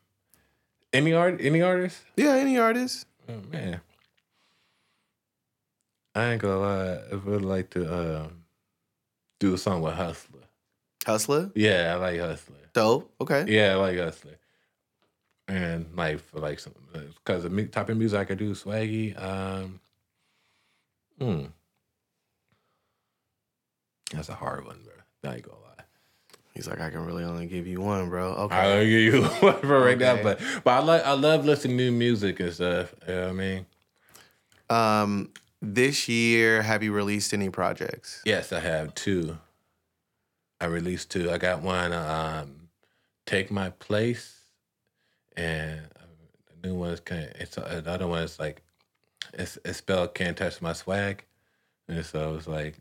any 0.93 1.13
art. 1.13 1.39
Any 1.41 1.63
artist. 1.63 2.03
yeah, 2.17 2.35
any 2.35 2.59
artist. 2.59 3.07
Oh 3.29 3.41
man. 3.51 3.81
I 6.15 6.33
ain't 6.33 6.43
gonna 6.43 6.59
lie. 6.59 6.99
I 7.13 7.15
would 7.15 7.45
like 7.45 7.71
to 7.71 8.23
um, 8.23 8.45
do 9.39 9.55
a 9.55 9.59
song 9.59 9.83
with 9.83 9.95
Hustler. 9.95 10.41
Hustler. 11.07 11.53
Yeah, 11.55 11.93
I 11.95 11.97
like 11.97 12.21
Hustler. 12.21 12.57
Dope. 12.73 13.13
Okay. 13.21 13.45
Yeah, 13.47 13.73
I 13.73 13.75
like 13.77 13.99
Hustler. 13.99 14.37
And 15.47 15.87
like 15.97 16.21
for 16.21 16.41
like 16.41 16.59
some 16.59 16.75
because 16.93 17.45
the 17.45 17.67
type 17.67 17.89
of 17.89 17.97
music 17.97 18.19
I 18.19 18.25
could 18.25 18.39
do, 18.39 18.53
swaggy. 18.53 19.21
Um, 19.21 19.81
hmm. 21.19 21.45
That's 24.13 24.29
a 24.29 24.35
hard 24.35 24.65
one. 24.65 24.79
I 25.25 25.35
ain't 25.35 25.43
gonna 25.43 25.59
lie. 25.59 25.85
He's 26.55 26.67
like, 26.69 26.81
I 26.81 26.91
can 26.91 27.05
really 27.05 27.25
only 27.25 27.47
give 27.47 27.67
you 27.67 27.81
one, 27.81 28.09
bro. 28.09 28.33
Okay. 28.33 28.55
I 28.55 28.65
don't 28.65 28.85
give 28.89 29.15
you 29.15 29.23
one 29.41 29.61
for 29.61 29.81
right 29.81 29.99
now, 29.99 30.23
but 30.23 30.41
but 30.65 30.71
I 30.71 30.79
like 30.81 31.05
I 31.05 31.13
love 31.13 31.45
listening 31.45 31.79
to 31.79 31.85
new 31.85 31.93
music 31.93 32.41
and 32.41 32.53
stuff. 32.53 32.95
You 33.07 33.15
know 33.15 33.21
what 33.23 33.29
I 33.29 33.33
mean? 33.33 33.67
Um, 34.69 35.31
this 35.63 36.09
year, 36.09 36.63
have 36.63 36.83
you 36.83 36.93
released 36.93 37.35
any 37.35 37.51
projects? 37.51 38.23
Yes, 38.25 38.53
I 38.53 38.61
have 38.61 38.95
two. 38.95 39.39
I 40.61 40.67
released 40.67 41.11
two. 41.11 41.31
I 41.31 41.39
got 41.39 41.63
one, 41.63 41.93
um, 41.93 42.69
"Take 43.27 43.51
My 43.51 43.71
Place," 43.71 44.41
and 45.37 45.81
the 46.63 46.69
new 46.69 46.75
one 46.75 46.91
is 46.91 47.01
kind. 47.01 47.25
of. 47.25 47.31
It's 47.41 47.59
uh, 47.59 47.81
the 47.85 47.91
other 47.91 48.07
one 48.07 48.23
is 48.23 48.39
like, 48.39 48.63
it's 49.35 49.59
it's 49.65 49.79
spelled 49.79 50.15
"Can't 50.15 50.37
Touch 50.37 50.61
My 50.61 50.73
Swag," 50.73 51.25
and 51.89 52.05
so 52.05 52.35
it's 52.37 52.47
like, 52.47 52.77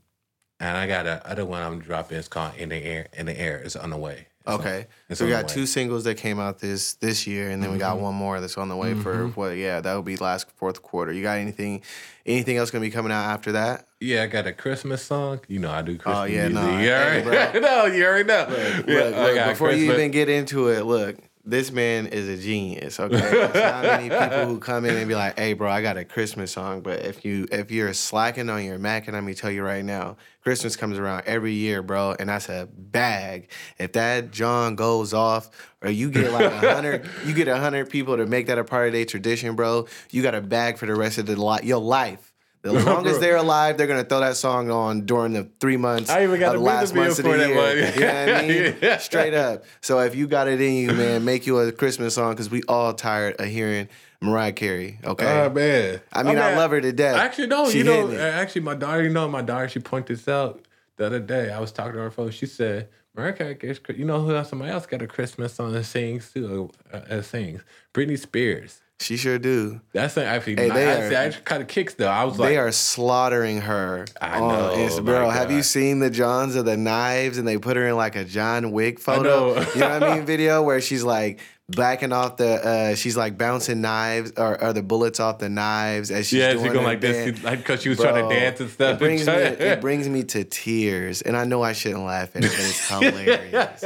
and 0.60 0.78
I 0.78 0.88
got 0.88 1.06
a 1.06 1.28
other 1.30 1.46
one 1.46 1.62
I'm 1.62 1.80
dropping. 1.80 2.18
It's 2.18 2.28
called 2.28 2.56
"In 2.58 2.70
the 2.70 2.78
Air." 2.78 3.08
In 3.18 3.26
the 3.26 3.40
Air. 3.40 3.58
It's 3.58 3.76
on 3.76 3.90
the 3.90 3.98
way. 3.98 4.28
It's 4.46 4.56
Okay. 4.56 4.88
it's 5.10 5.20
so 5.20 5.26
we 5.26 5.32
got 5.32 5.48
two 5.48 5.66
singles 5.66 6.06
that 6.06 6.16
came 6.16 6.40
out 6.40 6.60
this 6.60 6.94
this 6.96 7.28
year, 7.28 7.50
and 7.50 7.62
then 7.62 7.72
we 7.72 7.78
got 7.78 7.96
mm-hmm. 7.96 8.04
one 8.04 8.16
more 8.16 8.40
that's 8.40 8.58
on 8.58 8.70
the 8.70 8.76
way 8.76 8.94
for 8.94 9.14
mm-hmm. 9.14 9.40
what? 9.40 9.58
Yeah, 9.58 9.82
that 9.82 9.94
will 9.94 10.02
be 10.02 10.18
last 10.18 10.50
fourth 10.52 10.82
quarter. 10.82 11.12
You 11.12 11.22
got 11.22 11.38
anything? 11.38 11.82
Anything 12.26 12.58
else 12.58 12.72
gonna 12.72 12.82
be 12.82 12.92
coming 12.92 13.12
out 13.12 13.26
after 13.26 13.54
that? 13.54 13.86
Yeah, 14.00 14.24
I 14.24 14.28
got 14.28 14.48
a 14.48 14.54
Christmas 14.54 15.02
song. 15.04 15.42
You 15.48 15.60
know, 15.60 15.72
I 15.72 15.82
do 15.82 15.94
oh, 15.94 15.98
Christmas 15.98 16.18
Oh, 16.18 16.24
yeah, 16.24 16.48
music. 16.48 16.54
nah, 16.54 16.80
you 16.80 16.88
hey, 16.88 17.24
already 17.24 17.60
know. 17.62 17.86
You 17.86 18.06
already 18.06 18.28
know. 18.28 18.46
Look, 18.50 18.88
yeah, 18.88 18.96
look, 18.96 19.16
I 19.16 19.24
look, 19.24 19.50
before 19.50 19.72
you 19.72 19.92
even 19.92 20.12
get 20.12 20.30
into 20.30 20.70
it, 20.70 20.86
look, 20.86 21.18
this 21.46 21.72
man 21.72 22.08
is 22.08 22.28
a 22.28 22.42
genius. 22.42 23.00
Okay, 23.00 23.16
there's 23.16 23.54
not 23.54 23.84
many 23.84 24.10
people 24.10 24.46
who 24.46 24.60
come 24.60 24.86
in 24.86 24.96
and 24.96 25.08
be 25.08 25.16
like, 25.16 25.38
"Hey, 25.38 25.54
bro, 25.54 25.70
I 25.70 25.82
got 25.82 25.98
a 25.98 26.06
Christmas 26.06 26.52
song." 26.52 26.82
But 26.82 27.06
if 27.06 27.24
you 27.24 27.48
if 27.52 27.72
you're 27.72 27.94
slacking 27.94 28.50
on 28.50 28.64
your 28.64 28.78
Mac, 28.78 29.08
and 29.08 29.16
let 29.16 29.24
me 29.24 29.34
tell 29.34 29.50
you 29.50 29.64
right 29.64 29.84
now, 29.84 30.18
Christmas 30.44 30.76
comes 30.76 30.98
around 30.98 31.24
every 31.26 31.54
year, 31.54 31.82
bro, 31.82 32.16
and 32.20 32.30
that's 32.30 32.50
a 32.50 32.68
bag. 32.72 33.50
If 33.78 33.94
that 33.94 34.32
John 34.32 34.76
goes 34.76 35.14
off, 35.14 35.50
or 35.82 35.90
you 35.90 36.12
get 36.12 36.32
like 36.32 36.52
a 36.52 36.74
hundred, 36.74 37.10
you 37.26 37.34
get 37.34 37.48
a 37.48 37.58
hundred 37.58 37.90
people 37.90 38.18
to 38.18 38.26
make 38.26 38.48
that 38.48 38.58
a 38.58 38.64
part 38.64 38.88
of 38.88 38.94
their 38.94 39.06
tradition, 39.06 39.56
bro. 39.56 39.88
You 40.12 40.22
got 40.22 40.36
a 40.36 40.42
bag 40.42 40.78
for 40.78 40.86
the 40.86 40.96
rest 40.96 41.18
of 41.18 41.26
the 41.26 41.36
li- 41.42 41.62
your 41.64 41.80
life. 41.80 42.29
As 42.64 42.86
long 42.86 43.08
as 43.08 43.20
they're 43.20 43.38
alive, 43.38 43.78
they're 43.78 43.88
gonna 43.88 44.04
throw 44.04 44.20
that 44.20 44.36
song 44.36 44.70
on 44.70 45.06
during 45.06 45.32
the 45.34 45.48
three 45.62 45.78
months 45.78 46.10
I 46.10 46.24
even 46.24 46.40
got 46.42 46.54
the 46.54 46.60
last 46.60 46.94
months 46.94 47.18
of 47.18 47.24
the 47.26 47.32
video 47.32 47.48
for 47.56 47.62
that 47.76 47.76
year. 47.76 47.86
one. 47.86 47.94
You 47.94 48.00
know 48.02 48.34
what 48.34 48.44
I 48.44 48.48
mean? 48.48 48.76
Yeah. 48.82 48.98
Straight 48.98 49.34
up. 49.34 49.64
So 49.82 50.00
if 50.00 50.14
you 50.16 50.28
got 50.28 50.48
it 50.50 50.60
in 50.60 50.74
you, 50.74 50.94
man, 50.94 51.24
make 51.24 51.48
you 51.48 51.58
a 51.60 51.72
Christmas 51.72 52.16
song 52.16 52.34
because 52.34 52.50
we 52.50 52.62
all 52.68 52.94
tired 52.94 53.40
of 53.40 53.48
hearing 53.48 53.88
Mariah 54.22 54.52
Carey. 54.52 55.00
Okay. 55.06 55.26
Oh 55.26 55.50
man. 55.50 56.02
I 56.12 56.24
mean, 56.24 56.38
Oh, 56.38 56.42
I 56.42 56.56
love 56.58 56.72
her 56.72 56.82
to 56.82 56.92
death. 56.92 57.16
Actually, 57.16 57.48
no. 57.48 57.70
She 57.70 57.78
you 57.80 57.84
know, 57.86 58.08
hitting 58.08 58.20
it. 58.20 58.22
actually, 58.22 58.62
my 58.62 58.76
daughter. 58.76 59.04
You 59.04 59.10
know, 59.10 59.28
my 59.30 59.42
daughter. 59.42 59.70
She 59.70 59.80
pointed 59.80 60.18
this 60.18 60.28
out 60.28 60.66
the 60.98 61.06
other 61.06 61.20
day. 61.22 61.52
I 61.52 61.60
was 61.62 61.72
talking 61.72 61.94
to 61.94 62.00
her 62.00 62.12
phone. 62.12 62.32
She 62.32 62.46
said, 62.46 62.90
"Mariah 63.16 63.32
Carey 63.34 63.56
gets. 63.56 63.80
You 63.96 64.04
know 64.04 64.22
who 64.22 64.36
else? 64.36 64.50
Somebody 64.50 64.72
else 64.72 64.86
got 64.86 65.02
a 65.02 65.08
Christmas 65.08 65.54
song 65.54 65.74
and 65.74 65.86
sings 65.86 66.34
too. 66.34 66.72
Uh, 66.94 66.98
uh, 67.10 67.22
sings 67.22 67.62
Britney 67.94 68.20
Spears. 68.20 68.82
She 69.02 69.16
sure 69.16 69.40
do. 69.40 69.80
That's 69.94 70.18
actually. 70.18 70.56
Hey, 70.58 70.70
they 70.70 70.86
I, 70.92 70.96
are- 71.00 71.10
see, 71.10 71.16
I 71.16 71.24
actually 71.26 71.44
kind 71.46 71.62
of 71.62 71.70
kicks 71.70 71.94
though. 71.94 72.10
I 72.10 72.26
was 72.26 72.38
like, 72.38 72.50
they 72.50 72.58
are 72.58 72.72
slaughtering 72.72 73.62
her. 73.62 74.06
I 74.22 74.40
know, 74.40 74.74
Insta- 74.76 74.98
my 74.98 75.12
Bro, 75.12 75.30
have 75.30 75.52
you 75.52 75.64
seen 75.64 76.00
the 76.00 76.10
Johns 76.10 76.56
of 76.56 76.66
the 76.66 76.76
knives 76.76 77.38
and 77.38 77.48
they 77.48 77.58
put 77.58 77.78
her 77.78 77.88
in 77.88 77.96
like 77.96 78.16
a 78.18 78.26
John 78.26 78.72
Wick 78.74 79.00
photo? 79.00 79.54
know. 79.56 79.62
you 79.74 79.80
know 79.80 79.90
what 80.00 80.04
I 80.04 80.16
mean? 80.16 80.26
Video 80.30 80.62
where 80.64 80.82
she's 80.82 81.04
like 81.04 81.40
backing 81.70 82.12
off 82.12 82.38
the, 82.38 82.50
uh, 82.66 82.96
she's 82.96 83.16
like 83.16 83.38
bouncing 83.38 83.80
knives 83.80 84.34
or, 84.36 84.62
or 84.62 84.74
the 84.74 84.82
bullets 84.84 85.20
off 85.22 85.38
the 85.40 85.50
knives 85.50 86.12
as 86.12 86.28
she's 86.28 86.40
yeah, 86.40 86.52
doing 86.54 86.66
she's 86.66 86.74
going 86.74 86.86
like 86.86 87.00
this, 87.00 87.26
dance. 87.26 87.44
like 87.44 87.60
because 87.60 87.82
she 87.82 87.90
was 87.90 88.00
Bro, 88.00 88.12
trying 88.12 88.28
to 88.30 88.36
dance 88.36 88.60
and 88.60 88.70
stuff. 88.70 88.96
It 88.96 89.00
brings, 89.00 89.26
me, 89.28 89.34
it 89.34 89.80
brings 89.82 90.10
me 90.10 90.24
to 90.24 90.44
tears, 90.44 91.22
and 91.22 91.38
I 91.38 91.46
know 91.46 91.62
I 91.62 91.72
shouldn't 91.74 92.04
laugh 92.04 92.36
at 92.36 92.44
it, 92.44 92.52
but 92.52 92.60
it's 92.60 92.90
hilarious. 92.90 93.84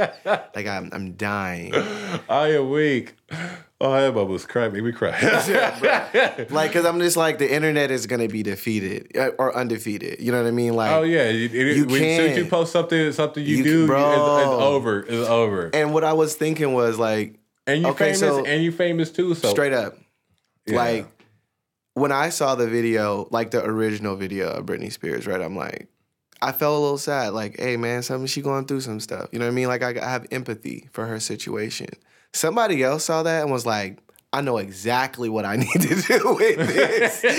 like 0.56 0.65
I'm, 0.65 0.89
I'm 0.91 1.13
dying. 1.13 1.73
I 2.30 2.54
am 2.56 2.69
weak. 2.71 3.15
Oh, 3.86 3.91
that 3.91 4.13
was 4.13 4.46
crying. 4.46 4.72
Made 4.72 4.84
me 4.84 4.93
cry. 4.93 5.12
Like, 6.50 6.72
cause 6.72 6.86
I'm 6.86 7.00
just 7.00 7.17
like 7.17 7.38
the 7.38 7.54
internet 7.54 7.91
is 7.91 8.08
gonna 8.08 8.30
be 8.30 8.41
defeated 8.41 9.15
uh, 9.17 9.30
or 9.38 9.56
undefeated. 9.56 10.22
You 10.22 10.32
know 10.32 10.41
what 10.41 10.48
I 10.48 10.52
mean? 10.52 10.74
Like, 10.74 10.91
Oh 10.91 11.02
yeah, 11.04 11.30
you, 11.30 11.46
it, 11.46 11.78
You 11.78 11.86
when, 11.86 12.02
as 12.04 12.15
soon 12.17 12.38
you 12.38 12.46
post 12.50 12.72
something, 12.72 13.12
something 13.12 13.43
you, 13.46 13.58
You- 13.58 13.63
do, 13.63 13.88
bro. 13.88 14.00
it's, 14.12 14.46
it's 14.48 14.62
over. 14.63 15.00
It's 15.02 15.30
over. 15.30 15.65
And, 15.65 15.76
and 15.76 15.93
what 15.93 16.04
I 16.06 16.13
was 16.13 16.36
thinking 16.36 16.74
was 16.74 16.98
like, 16.98 17.39
and 17.67 17.82
you 17.82 17.88
okay, 17.89 18.13
famous, 18.13 18.19
so- 18.19 18.46
and 18.46 18.63
you 18.63 18.72
famous 18.72 19.12
too. 19.12 19.36
So 19.36 19.50
straight 19.50 19.74
up, 19.74 19.98
Yeah. 20.65 20.76
like 20.78 21.08
when 21.93 22.12
I 22.13 22.30
saw 22.30 22.56
the 22.56 22.67
video, 22.67 23.28
like 23.32 23.52
the 23.52 23.63
original 23.65 24.15
video 24.15 24.50
of 24.50 24.65
Britney 24.65 24.91
Spears, 24.93 25.28
right? 25.28 25.41
I'm 25.41 25.58
like, 25.58 25.89
I 26.41 26.52
felt 26.54 26.78
a 26.78 26.80
little 26.80 26.98
sad. 26.98 27.34
Like, 27.34 27.60
hey 27.60 27.76
man, 27.78 28.02
something 28.02 28.28
she 28.28 28.41
going 28.41 28.65
through 28.65 28.82
some 28.82 29.00
stuff. 29.02 29.28
You 29.34 29.39
know 29.39 29.46
what 29.46 29.52
I 29.52 29.56
mean? 29.56 29.67
Like 29.67 29.84
I, 29.84 29.89
I 30.02 30.10
have 30.10 30.26
empathy 30.32 30.88
for 30.93 31.06
her 31.06 31.19
situation. 31.19 31.89
Somebody 32.34 32.84
else 32.84 33.06
saw 33.06 33.24
that 33.24 33.43
and 33.43 33.52
was 33.52 33.65
like. 33.65 34.03
I 34.34 34.41
know 34.41 34.58
exactly 34.58 35.30
what 35.30 35.46
I 35.46 35.56
need 35.63 35.69
to 35.74 35.80
do 36.02 36.34
with 36.36 36.58
this. 36.58 37.24
and 37.24 37.34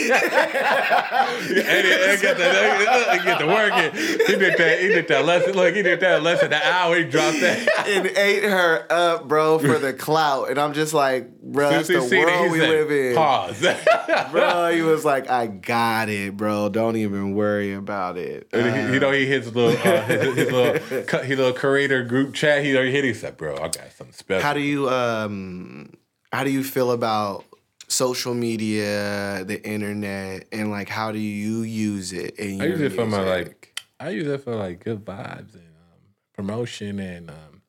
it 1.86 2.20
get 2.22 2.36
the 2.36 3.14
it 3.14 3.24
get 3.24 3.38
the 3.40 3.46
working. 3.46 3.92
He 4.26 4.36
did 4.36 4.56
that. 4.58 4.78
He 4.80 4.88
did 4.88 5.08
that 5.08 5.24
lesson. 5.24 5.54
Look, 5.54 5.74
he 5.74 5.82
did 5.82 5.98
that 6.00 6.22
lesson. 6.22 6.50
The 6.50 6.64
hour 6.64 6.96
he 6.96 7.04
dropped 7.04 7.40
that. 7.40 7.68
and 7.88 8.06
ate 8.06 8.44
her 8.44 8.86
up, 8.90 9.26
bro, 9.28 9.58
for 9.58 9.78
the 9.78 9.92
clout. 9.92 10.50
And 10.50 10.58
I'm 10.60 10.72
just 10.72 10.94
like, 10.94 11.36
bro, 11.40 11.70
that's 11.70 11.88
the 11.88 12.00
seen 12.02 12.20
it, 12.20 12.26
world 12.26 12.52
we 12.52 12.58
said, 12.60 12.68
live 12.68 12.90
in. 12.90 13.14
Pause. 13.16 13.66
Bro, 14.30 14.72
he 14.74 14.82
was 14.82 15.04
like, 15.04 15.28
I 15.28 15.46
got 15.46 16.08
it, 16.08 16.36
bro. 16.36 16.68
Don't 16.68 16.96
even 16.96 17.34
worry 17.34 17.72
about 17.74 18.16
it. 18.18 18.48
And 18.52 18.68
Uh, 18.68 18.72
he, 18.86 18.94
you 18.94 19.00
know, 19.00 19.10
he 19.10 19.26
hits 19.26 19.46
little, 19.48 19.70
uh, 19.70 20.02
his, 20.02 20.34
his 20.36 20.50
little, 20.52 21.02
cu- 21.04 21.18
his 21.22 21.38
little 21.38 21.52
creator 21.52 22.04
group 22.04 22.34
chat. 22.34 22.62
He 22.64 22.74
already 22.76 22.92
hit. 22.92 23.04
He 23.04 23.14
said, 23.14 23.36
"Bro, 23.36 23.56
I 23.56 23.58
got 23.68 23.74
something 23.96 24.12
special." 24.12 24.42
how 24.42 24.52
do 24.54 24.60
you 24.60 24.88
um 24.88 25.90
how 26.34 26.42
do 26.42 26.50
you 26.50 26.64
feel 26.64 26.90
about 26.90 27.44
social 27.86 28.34
media, 28.34 29.44
the 29.44 29.62
internet, 29.64 30.48
and 30.50 30.70
like 30.70 30.88
how 30.88 31.12
do 31.12 31.18
you 31.18 31.62
use 31.62 32.12
it 32.12 32.34
in 32.40 32.60
I 32.60 32.66
use 32.66 32.80
it 32.80 32.92
for 32.92 33.06
my 33.06 33.20
like. 33.20 33.80
I 34.00 34.10
use 34.10 34.26
it 34.26 34.42
for 34.42 34.56
like 34.56 34.82
good 34.82 35.04
vibes 35.04 35.54
and 35.54 35.62
um, 35.62 36.00
promotion 36.32 36.98
and 36.98 37.30
um, 37.30 37.62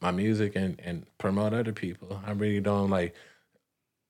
my 0.00 0.10
music 0.10 0.56
and 0.56 0.78
and 0.84 1.06
promote 1.16 1.54
other 1.54 1.72
people. 1.72 2.20
I 2.26 2.32
really 2.32 2.60
don't 2.60 2.90
like. 2.90 3.14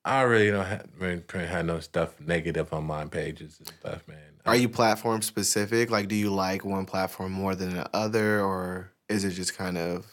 I 0.05 0.22
really 0.22 0.51
don't 0.51 0.66
have, 0.66 0.87
really 0.99 1.46
have 1.46 1.66
no 1.66 1.79
stuff 1.81 2.20
negative 2.20 2.72
on 2.72 2.85
my 2.85 3.07
pages 3.07 3.59
and 3.59 3.68
stuff, 3.68 4.07
man. 4.09 4.18
Are 4.46 4.57
you 4.57 4.68
platform 4.68 5.22
specific? 5.22 5.90
Like, 5.90 6.07
do 6.09 6.14
you 6.14 6.31
like 6.31 6.64
one 6.64 6.87
platform 6.87 7.33
more 7.33 7.55
than 7.55 7.75
the 7.75 7.88
other, 7.94 8.40
or 8.40 8.90
is 9.09 9.25
it 9.25 9.31
just 9.31 9.57
kind 9.57 9.79
of 9.79 10.07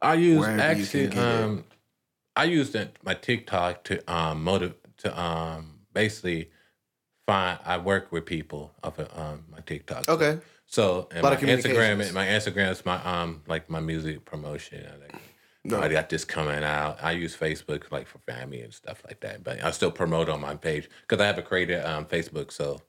I 0.00 0.14
use 0.14 0.38
wherever 0.38 0.78
you 0.78 0.86
can 0.86 1.06
actually 1.06 1.18
um 1.18 1.64
I 2.36 2.44
use 2.44 2.70
that 2.72 2.96
my 3.02 3.14
TikTok 3.14 3.84
to 3.84 4.12
um 4.12 4.44
motive 4.44 4.74
to 4.98 5.20
um 5.20 5.80
basically 5.92 6.50
find 7.26 7.58
I 7.64 7.78
work 7.78 8.12
with 8.12 8.26
people 8.26 8.72
off 8.84 8.98
of 8.98 9.10
um 9.18 9.44
my 9.50 9.60
TikTok. 9.60 10.08
Okay? 10.08 10.38
So 10.66 11.08
and 11.10 11.22
my 11.22 11.36
Instagram 11.36 11.38
communications. 11.38 12.12
my 12.12 12.26
Instagram 12.26 12.70
is 12.70 12.84
my 12.84 13.02
um 13.04 13.42
like 13.46 13.70
my 13.70 13.80
music 13.80 14.24
promotion. 14.24 14.86
I, 14.86 15.02
like, 15.02 15.22
No. 15.64 15.80
I 15.80 15.88
got 15.88 16.08
this 16.08 16.24
coming 16.24 16.62
out. 16.62 17.02
I 17.02 17.12
use 17.12 17.36
Facebook 17.36 17.90
like 17.90 18.06
for 18.06 18.18
family 18.18 18.60
and 18.60 18.72
stuff 18.72 19.02
like 19.06 19.20
that. 19.20 19.42
But 19.42 19.64
I 19.64 19.70
still 19.70 19.90
promote 19.90 20.28
on 20.28 20.40
my 20.40 20.54
page 20.54 20.88
because 21.02 21.22
I 21.22 21.26
have 21.26 21.38
a 21.38 21.42
created 21.42 21.84
um 21.84 22.04
Facebook. 22.04 22.52
So 22.52 22.80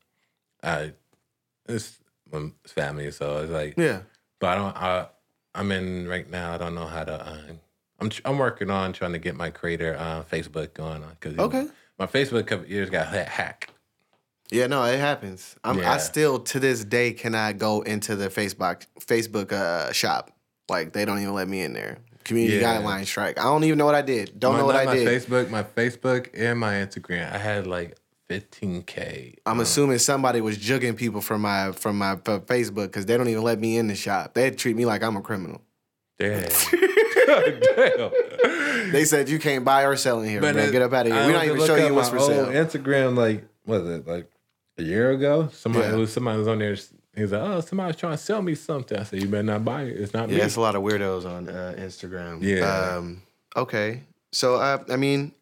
I 0.62 0.94
it's, 1.70 2.00
um, 2.34 2.56
it's 2.64 2.74
family. 2.74 3.12
So 3.12 3.44
it's 3.44 3.52
like 3.52 3.76
Yeah. 3.78 4.02
but 4.40 4.48
I 4.50 4.56
don't. 4.56 4.78
I, 4.78 5.08
I'm 5.56 5.72
in 5.72 6.08
right 6.08 6.30
now. 6.30 6.54
I 6.54 6.58
don't 6.58 6.76
know 6.76 6.86
how 6.86 7.04
to. 7.04 7.14
Uh, 7.14 7.54
I'm 8.00 8.12
I'm 8.26 8.38
working 8.38 8.70
on 8.70 8.94
trying 8.94 9.14
to 9.14 9.20
get 9.20 9.36
my 9.36 9.50
creator 9.50 9.96
uh, 9.98 10.24
Facebook 10.24 10.74
going 10.74 11.04
on 11.04 11.12
because 11.20 11.38
Okay. 11.38 11.68
my 11.98 12.06
Facebook 12.08 12.46
couple 12.48 12.68
years 12.68 12.90
got 12.90 13.08
ha- 13.08 13.26
hacked. 13.28 13.72
Yeah, 14.52 14.68
no, 14.68 14.84
it 14.86 15.00
happens. 15.00 15.56
I'm, 15.64 15.80
Yeah. 15.80 15.92
I 15.94 15.98
still 15.98 16.40
to 16.40 16.60
this 16.60 16.86
day 16.86 17.12
cannot 17.12 17.58
go 17.58 17.82
into 17.82 18.16
the 18.16 18.30
Facebook 18.30 18.86
Facebook 19.00 19.52
uh, 19.52 19.92
shop. 19.92 20.32
Like 20.70 20.94
they 20.94 21.06
don't 21.06 21.20
even 21.22 21.34
let 21.34 21.48
me 21.48 21.62
in 21.62 21.74
there. 21.74 21.98
Community 22.24 22.58
Yeah. 22.60 22.82
guideline 22.82 23.06
strike. 23.06 23.40
I 23.40 23.44
don't 23.44 23.64
even 23.64 23.78
know 23.78 23.86
what 23.86 23.96
I 23.96 24.02
did. 24.02 24.40
Don't 24.40 24.54
my, 24.54 24.60
know 24.60 24.66
what 24.66 24.74
not 24.76 24.82
I 24.84 24.86
my 24.86 24.94
did. 24.96 25.08
Facebook, 25.08 25.50
my 25.50 25.64
Facebook 25.64 26.30
and 26.34 26.60
my 26.60 26.74
Instagram. 26.76 27.32
I 27.34 27.38
had 27.38 27.66
like 27.68 27.98
15k. 28.30 29.36
I'm 29.46 29.60
assuming 29.60 29.98
somebody 30.00 30.42
was 30.42 30.58
jugging 30.58 30.96
people 30.98 31.22
from 31.22 31.42
my 31.42 31.72
from 31.72 31.98
my 31.98 32.12
f- 32.14 32.24
Facebook 32.46 32.88
because 32.88 33.06
they 33.06 33.18
don't 33.18 33.30
even 33.30 33.44
let 33.44 33.60
me 33.60 33.78
in 33.78 33.88
the 33.88 33.96
shop. 33.96 34.34
They 34.34 34.52
treat 34.52 34.76
me 34.76 34.86
like 34.86 35.04
I'm 35.04 35.16
a 35.18 35.22
criminal. 35.22 35.62
Damn. 36.20 36.44
Damn. 37.28 38.92
They 38.92 39.06
said 39.06 39.30
you 39.30 39.40
can't 39.40 39.66
buy 39.66 39.84
or 39.86 39.96
sell 39.96 40.22
in 40.22 40.30
here, 40.30 40.42
man. 40.42 40.58
it- 40.58 40.72
Get 40.72 40.82
up 40.82 40.94
out 40.94 41.08
of 41.08 41.12
here. 41.14 41.22
I 41.22 41.26
We're 41.28 41.34
not 41.34 41.46
went 41.46 41.48
to 41.48 41.54
even 41.56 41.60
look 41.60 41.70
up 41.80 41.90
you 41.90 41.94
what's 41.96 42.12
my 42.12 42.18
for 42.18 42.24
sale. 42.26 42.46
old 42.46 42.54
Instagram, 42.54 43.18
like 43.18 43.44
what 43.66 43.84
was 43.84 43.90
it, 44.00 44.08
like 44.08 44.30
a 44.78 44.84
year 44.84 45.12
ago? 45.12 45.50
Somebody 45.52 45.88
Yeah. 45.90 45.96
was 45.96 46.14
somebody 46.14 46.38
was 46.40 46.48
on 46.48 46.60
there. 46.60 46.76
He's 47.16 47.32
like, 47.32 47.42
"Oh, 47.42 47.62
somebody's 47.62 47.96
trying 47.96 48.14
to 48.14 48.18
sell 48.18 48.42
me 48.42 48.54
something." 48.56 48.98
I 48.98 49.04
said, 49.04 49.22
"You 49.22 49.28
better 49.28 49.44
not 49.44 49.66
buy 49.66 49.84
it. 49.84 49.98
It's 50.00 50.14
not 50.14 50.30
Yeah, 50.30 50.38
me." 50.38 50.42
it's 50.44 50.56
a 50.56 50.62
lot 50.62 50.76
of 50.76 50.84
weirdos 50.84 51.26
on 51.26 51.50
uh, 51.50 51.74
Instagram. 51.78 52.42
Yeah. 52.44 52.96
Um, 52.98 53.24
okay. 53.56 54.04
So 54.32 54.56
uh, 54.56 54.84
I 54.90 54.96
mean, 54.98 55.34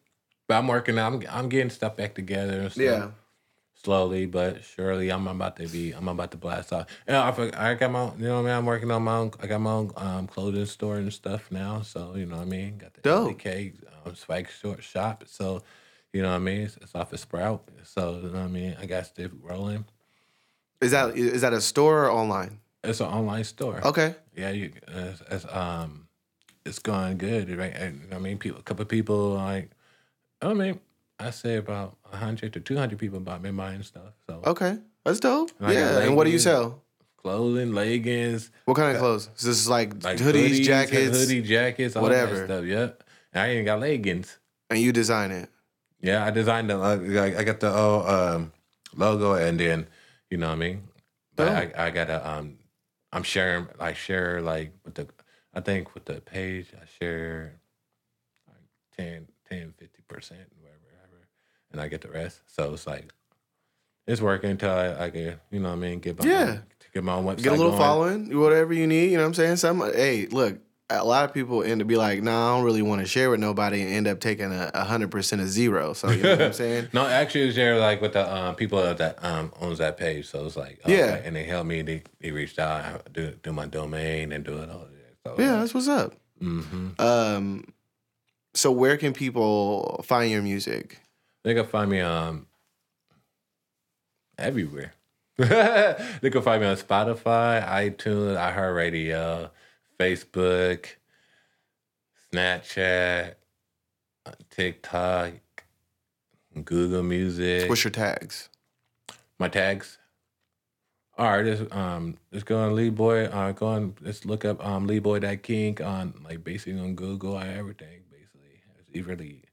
But 0.48 0.54
I'm 0.56 0.68
working. 0.68 0.98
I'm 0.98 1.22
I'm 1.30 1.48
getting 1.48 1.70
stuff 1.70 1.96
back 1.96 2.14
together. 2.14 2.60
And 2.60 2.72
stuff. 2.72 2.82
yeah. 2.82 3.08
Slowly 3.86 4.26
but 4.26 4.64
surely 4.64 5.10
I'm 5.10 5.28
about 5.28 5.54
to 5.58 5.68
be 5.68 5.92
I'm 5.92 6.08
about 6.08 6.32
to 6.32 6.36
blast 6.36 6.72
off. 6.72 6.86
And 7.06 7.16
I, 7.16 7.70
I 7.70 7.74
got 7.74 7.92
my 7.92 8.00
own, 8.00 8.14
you 8.18 8.24
know 8.24 8.34
what 8.34 8.40
I 8.40 8.42
mean. 8.42 8.56
I'm 8.58 8.66
working 8.66 8.90
on 8.90 9.04
my 9.04 9.16
own. 9.16 9.30
I 9.40 9.46
got 9.46 9.60
my 9.60 9.70
own 9.70 9.92
um, 9.96 10.26
clothing 10.26 10.66
store 10.66 10.96
and 10.96 11.12
stuff 11.12 11.52
now. 11.52 11.82
So 11.82 12.16
you 12.16 12.26
know 12.26 12.38
what 12.38 12.42
I 12.42 12.46
mean. 12.46 12.78
Got 12.78 12.94
the 12.94 13.02
Dope. 13.02 13.38
LDK 13.38 13.74
um, 14.04 14.16
swag 14.16 14.48
short 14.50 14.82
shop. 14.82 15.22
So 15.28 15.62
you 16.12 16.20
know 16.22 16.30
what 16.30 16.34
I 16.34 16.40
mean. 16.40 16.62
It's, 16.62 16.76
it's 16.78 16.96
off 16.96 17.12
of 17.12 17.20
Sprout. 17.20 17.68
So 17.84 18.16
you 18.16 18.30
know 18.30 18.40
what 18.40 18.40
I 18.40 18.48
mean. 18.48 18.76
I 18.80 18.86
got 18.86 19.06
stuff 19.06 19.30
rolling. 19.40 19.84
Is 20.80 20.90
that 20.90 21.16
is 21.16 21.42
that 21.42 21.52
a 21.52 21.60
store 21.60 22.06
or 22.06 22.10
online? 22.10 22.58
It's 22.82 22.98
an 22.98 23.06
online 23.06 23.44
store. 23.44 23.86
Okay. 23.86 24.16
Yeah, 24.36 24.50
you. 24.50 24.72
It's, 24.88 25.22
it's 25.30 25.46
um, 25.54 26.08
it's 26.64 26.80
going 26.80 27.18
good, 27.18 27.56
right? 27.56 27.72
And, 27.74 28.12
I 28.12 28.18
mean, 28.18 28.38
people, 28.38 28.58
a 28.58 28.62
couple 28.62 28.82
of 28.82 28.88
people 28.88 29.34
like, 29.34 29.70
I 30.42 30.52
mean, 30.52 30.80
I 31.18 31.30
say 31.30 31.56
about 31.56 31.96
hundred 32.04 32.52
to 32.54 32.60
two 32.60 32.76
hundred 32.76 32.98
people 32.98 33.20
bought 33.20 33.42
me 33.42 33.50
buying 33.50 33.82
stuff. 33.82 34.14
So 34.28 34.42
Okay. 34.46 34.78
That's 35.04 35.20
dope. 35.20 35.50
And 35.58 35.68
I 35.68 35.72
yeah. 35.72 35.98
And 36.00 36.16
what 36.16 36.24
do 36.24 36.30
you 36.30 36.38
sell? 36.38 36.82
clothing, 37.26 37.72
leggings, 37.72 38.52
What 38.66 38.76
kind 38.76 38.92
of 38.92 39.00
clothes? 39.00 39.28
Is 39.36 39.42
this 39.42 39.68
like, 39.68 40.04
like 40.04 40.18
hoodies, 40.18 40.62
jackets, 40.62 41.18
hoodie 41.18 41.42
jackets, 41.42 41.96
all 41.96 42.02
whatever. 42.04 42.36
that 42.36 42.44
stuff. 42.46 42.64
Yep. 42.64 43.02
And 43.32 43.42
I 43.42 43.52
even 43.52 43.64
got 43.64 43.80
leggings. 43.80 44.38
and 44.70 44.78
you 44.78 44.92
design 44.92 45.32
it? 45.32 45.48
Yeah, 46.00 46.24
I 46.24 46.30
designed 46.30 46.70
them. 46.70 46.80
I, 46.80 46.92
I 46.92 47.38
I 47.38 47.42
got 47.42 47.58
the 47.58 47.72
oh, 47.74 48.36
um, 48.36 48.52
logo, 48.94 49.34
and 49.34 49.58
then 49.58 49.88
you 50.30 50.36
know 50.36 50.46
what 50.46 50.52
I 50.52 50.56
mean. 50.56 50.82
But 51.34 51.48
I, 51.48 51.86
I 51.86 51.90
got 51.90 52.10
a 52.10 52.30
um, 52.30 52.58
I'm 53.12 53.24
sharing 53.24 53.66
like 53.80 53.96
share 53.96 54.40
like 54.40 54.72
with 54.84 54.94
the 54.94 55.08
I 55.52 55.60
think 55.62 55.94
with 55.94 56.04
the 56.04 56.20
page 56.20 56.68
I 56.80 56.86
share 57.00 57.54
like 58.46 58.68
10, 58.98 59.26
10 59.50 59.74
50 59.76 60.02
percent 60.06 60.40
whatever, 60.40 60.46
whatever, 60.46 60.55
and 61.76 61.84
I 61.84 61.88
get 61.88 62.00
the 62.00 62.08
rest. 62.08 62.40
So 62.46 62.72
it's 62.74 62.86
like 62.86 63.12
it's 64.06 64.20
working 64.20 64.50
until 64.50 64.70
I, 64.70 65.04
I 65.06 65.10
get 65.10 65.40
you 65.50 65.60
know 65.60 65.68
what 65.68 65.74
I 65.74 65.78
mean 65.78 65.98
get 66.00 66.18
my 66.18 66.24
Yeah. 66.24 66.58
get 66.94 67.04
my 67.04 67.14
own 67.14 67.24
website 67.24 67.42
Get 67.44 67.52
a 67.52 67.56
little 67.56 67.66
going. 67.72 67.78
following, 67.78 68.38
whatever 68.40 68.72
you 68.72 68.86
need. 68.86 69.10
You 69.10 69.16
know 69.18 69.22
what 69.24 69.28
I'm 69.28 69.34
saying? 69.34 69.56
Some 69.56 69.80
hey, 69.80 70.26
look, 70.26 70.58
a 70.88 71.04
lot 71.04 71.24
of 71.24 71.34
people 71.34 71.64
end 71.64 71.82
up 71.82 71.88
be 71.88 71.96
like, 71.96 72.22
nah, 72.22 72.52
I 72.52 72.56
don't 72.56 72.64
really 72.64 72.80
want 72.82 73.00
to 73.00 73.06
share 73.06 73.28
with 73.28 73.40
nobody 73.40 73.82
and 73.82 73.92
end 73.92 74.06
up 74.06 74.20
taking 74.20 74.52
a 74.52 74.84
hundred 74.84 75.10
percent 75.10 75.42
of 75.42 75.48
zero. 75.48 75.92
So 75.92 76.10
you 76.10 76.22
know 76.22 76.30
what 76.30 76.42
I'm 76.42 76.52
saying? 76.52 76.88
No, 76.92 77.04
actually, 77.06 77.48
it's 77.48 77.56
there 77.56 77.76
like 77.78 78.00
with 78.00 78.12
the 78.14 78.32
um, 78.34 78.54
people 78.54 78.80
that 78.94 79.24
um, 79.24 79.52
owns 79.60 79.78
that 79.78 79.96
page. 79.98 80.26
So 80.28 80.46
it's 80.46 80.56
like, 80.56 80.78
okay. 80.84 80.94
Yeah. 80.96 81.14
and 81.24 81.34
they 81.36 81.44
helped 81.44 81.68
me. 81.68 81.82
They, 81.82 82.02
they 82.20 82.30
reached 82.30 82.58
out, 82.60 83.12
do 83.12 83.32
do 83.42 83.52
my 83.52 83.66
domain 83.66 84.30
and 84.32 84.44
do 84.44 84.58
it 84.58 84.70
all. 84.70 84.86
that. 84.86 85.16
So, 85.36 85.42
Yeah, 85.42 85.56
that's 85.58 85.74
what's 85.74 85.88
up. 85.88 86.14
hmm 86.38 86.90
Um, 87.00 87.64
so 88.54 88.70
where 88.70 88.96
can 88.96 89.12
people 89.12 90.02
find 90.06 90.30
your 90.30 90.40
music? 90.42 91.00
They 91.46 91.54
can 91.54 91.64
find 91.64 91.88
me 91.88 92.00
um 92.00 92.48
everywhere. 94.36 94.94
they 95.38 96.28
can 96.28 96.42
find 96.42 96.60
me 96.60 96.66
on 96.66 96.76
Spotify, 96.76 97.64
iTunes, 97.64 98.34
iHeartRadio, 98.36 99.50
Facebook, 99.96 100.86
Snapchat, 102.32 103.34
TikTok, 104.50 105.34
Google 106.64 107.04
Music. 107.04 107.68
What's 107.68 107.84
your 107.84 107.92
tags? 107.92 108.48
my 109.38 109.46
tags. 109.46 109.98
All 111.16 111.30
right, 111.30 111.44
just 111.44 111.72
um, 111.72 112.16
just 112.32 112.46
go 112.46 112.58
on 112.58 112.72
Leeboy. 112.72 113.32
Uh, 113.32 113.52
go 113.52 113.66
on, 113.68 113.94
just 114.02 114.26
look 114.26 114.44
up 114.44 114.66
um 114.66 114.88
Leeboy 114.88 115.20
Dat 115.20 115.44
King 115.44 115.80
on 115.80 116.12
like 116.24 116.42
basically 116.42 116.80
on 116.80 116.96
Google, 116.96 117.36
on 117.36 117.46
everything 117.46 118.00
basically. 118.10 118.62
It's 118.92 119.06
really 119.06 119.45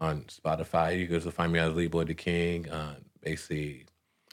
on 0.00 0.24
Spotify. 0.24 0.98
You 0.98 1.06
can 1.06 1.16
also 1.16 1.30
find 1.30 1.52
me 1.52 1.58
as 1.58 1.74
Lee 1.74 1.86
Boy 1.88 2.04
the 2.04 2.14
King. 2.14 2.68
Uh, 2.68 2.96
basically, 3.22 3.84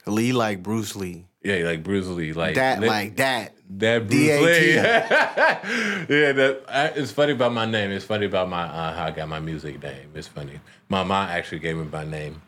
Lee 0.06 0.32
like 0.32 0.62
Bruce 0.62 0.94
Lee. 0.96 1.26
yeah, 1.42 1.56
like 1.64 1.82
Bruce 1.82 2.06
Lee, 2.06 2.32
like 2.32 2.56
That 2.56 2.80
like 2.80 3.16
that. 3.16 3.54
that 3.78 4.06
Bruce 4.06 4.10
D.A.T.. 4.10 4.44
Lee. 4.44 4.74
yeah, 6.18 6.32
that 6.32 6.62
I, 6.68 6.86
it's 6.88 7.10
funny 7.12 7.32
about 7.32 7.52
my 7.52 7.66
name. 7.66 7.90
It's 7.90 8.04
funny 8.04 8.26
about 8.26 8.48
my 8.48 8.64
uh, 8.64 8.94
how 8.94 9.04
I 9.06 9.10
got 9.10 9.28
my 9.28 9.40
music 9.40 9.82
name. 9.82 10.10
It's 10.14 10.28
funny. 10.28 10.60
My 10.88 11.02
mom 11.02 11.28
actually 11.28 11.60
gave 11.60 11.76
me 11.76 11.84
my 11.84 12.04
name 12.04 12.42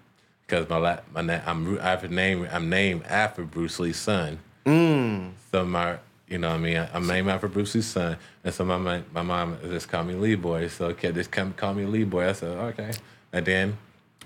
because 0.46 0.68
my 0.68 0.76
la- 0.76 1.00
my 1.12 1.22
name 1.22 1.40
I'm 1.46 1.78
I 1.80 1.90
have 1.90 2.04
a 2.04 2.08
name 2.08 2.46
I'm 2.52 2.68
named 2.68 3.04
after 3.04 3.44
Bruce 3.44 3.78
Lee's 3.80 3.96
son. 3.96 4.38
Mm. 4.66 5.32
So 5.50 5.64
my 5.64 5.98
you 6.28 6.38
know 6.38 6.48
what 6.48 6.56
I 6.56 6.58
mean 6.58 6.76
I, 6.76 6.88
I'm 6.94 7.06
named 7.06 7.28
after 7.28 7.48
Bruce 7.48 7.74
Lee's 7.74 7.86
son, 7.86 8.16
and 8.44 8.52
so 8.54 8.64
my 8.64 8.78
my, 8.78 9.02
my 9.12 9.22
mom 9.22 9.58
just 9.62 9.88
called 9.88 10.06
me 10.08 10.14
Leeboy. 10.14 10.70
So 10.70 10.86
okay, 10.86 11.12
just 11.12 11.30
come 11.30 11.52
call 11.52 11.74
me 11.74 11.84
Leeboy. 11.84 12.28
I 12.28 12.32
said 12.32 12.56
okay, 12.58 12.92
and 13.32 13.46
then 13.46 13.78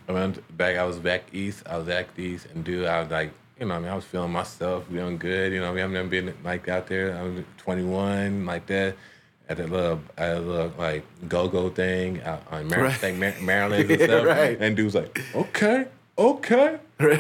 I 0.09 0.13
went 0.13 0.57
back. 0.57 0.77
I 0.77 0.85
was 0.85 0.99
back 0.99 1.25
east. 1.33 1.63
I 1.69 1.77
was 1.77 1.87
back 1.87 2.07
east, 2.19 2.47
and 2.55 2.65
dude, 2.65 2.87
I 2.87 3.01
was 3.01 3.11
like, 3.11 3.31
you 3.61 3.67
know, 3.67 3.75
what 3.75 3.79
I 3.81 3.83
mean, 3.83 3.93
I 3.93 3.95
was 3.95 4.05
feeling 4.05 4.33
myself, 4.33 4.87
feeling 4.89 5.19
good. 5.19 5.53
You 5.53 5.61
know, 5.61 5.67
what 5.67 5.73
I 5.73 5.75
mean, 5.77 5.85
I've 5.85 5.91
never 5.91 6.09
been 6.09 6.35
like 6.43 6.69
out 6.69 6.87
there. 6.89 7.17
I 7.17 7.23
was 7.23 7.45
21, 7.59 8.47
like 8.47 8.67
that, 8.67 8.97
at 9.49 9.61
a 9.61 9.67
little, 9.67 10.01
at 10.17 10.37
a 10.37 10.41
little 10.41 10.73
like 10.79 11.05
go 11.29 11.49
go 11.49 11.69
thing 11.69 12.23
out 12.23 12.43
on 12.51 12.67
Mar- 12.69 12.83
Right. 12.85 12.95
thing, 12.97 13.21
Mar- 13.21 13.35
Maryland 13.43 13.91
and 13.91 14.01
stuff. 14.03 14.25
Right. 14.27 14.57
And 14.59 14.75
dude's 14.77 14.95
like, 14.95 15.21
okay, 15.35 15.87
okay, 16.19 16.79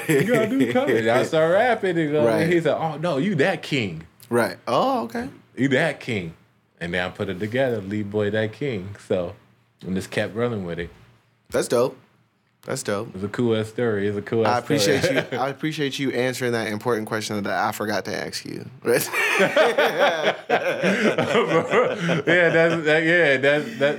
you 0.09 0.25
gotta 0.25 0.49
do 0.49 0.73
comedy. 0.73 1.11
I 1.11 1.23
started 1.25 1.53
rapping, 1.55 1.97
you 1.99 2.13
know. 2.13 2.27
Right. 2.27 2.43
And 2.43 2.53
he 2.53 2.61
said, 2.61 2.77
oh 2.77 2.97
no, 2.97 3.19
you 3.19 3.35
that 3.37 3.63
king, 3.63 4.05
Right. 4.31 4.57
Oh, 4.67 5.03
okay. 5.05 5.29
He 5.57 5.67
that 5.67 6.01
king. 6.01 6.35
And 6.81 6.95
then 6.95 7.05
I 7.05 7.11
put 7.11 7.29
it 7.29 7.39
together, 7.39 7.83
Leeboy 7.83 8.33
Dat 8.33 8.55
King. 8.55 8.97
So, 9.07 9.35
and 9.87 9.95
just 9.95 10.11
kept 10.11 10.35
running 10.35 10.65
with 10.65 10.79
it. 10.79 10.89
That's 11.51 11.69
dope. 11.69 11.99
That's 12.63 12.83
dope. 12.83 13.15
It's 13.15 13.25
a 13.25 13.29
cool 13.29 13.57
ass 13.57 13.69
story. 13.69 14.07
It's 14.07 14.17
a 14.17 14.23
cool 14.23 14.47
ass 14.47 14.55
I 14.55 14.59
appreciate 14.59 15.03
story. 15.05 15.25
you. 15.33 15.39
I 15.39 15.49
appreciate 15.49 15.99
you 15.99 16.11
answering 16.13 16.53
that 16.53 16.69
important 16.69 17.09
question 17.09 17.43
that 17.43 17.53
I 17.53 17.73
forgot 17.73 18.05
to 18.07 18.17
ask 18.17 18.45
you. 18.47 18.65
Yeah, 18.85 19.01
that's 22.51 22.85
that, 22.85 23.03
yeah, 23.05 23.37
that's 23.39 23.79
that. 23.79 23.99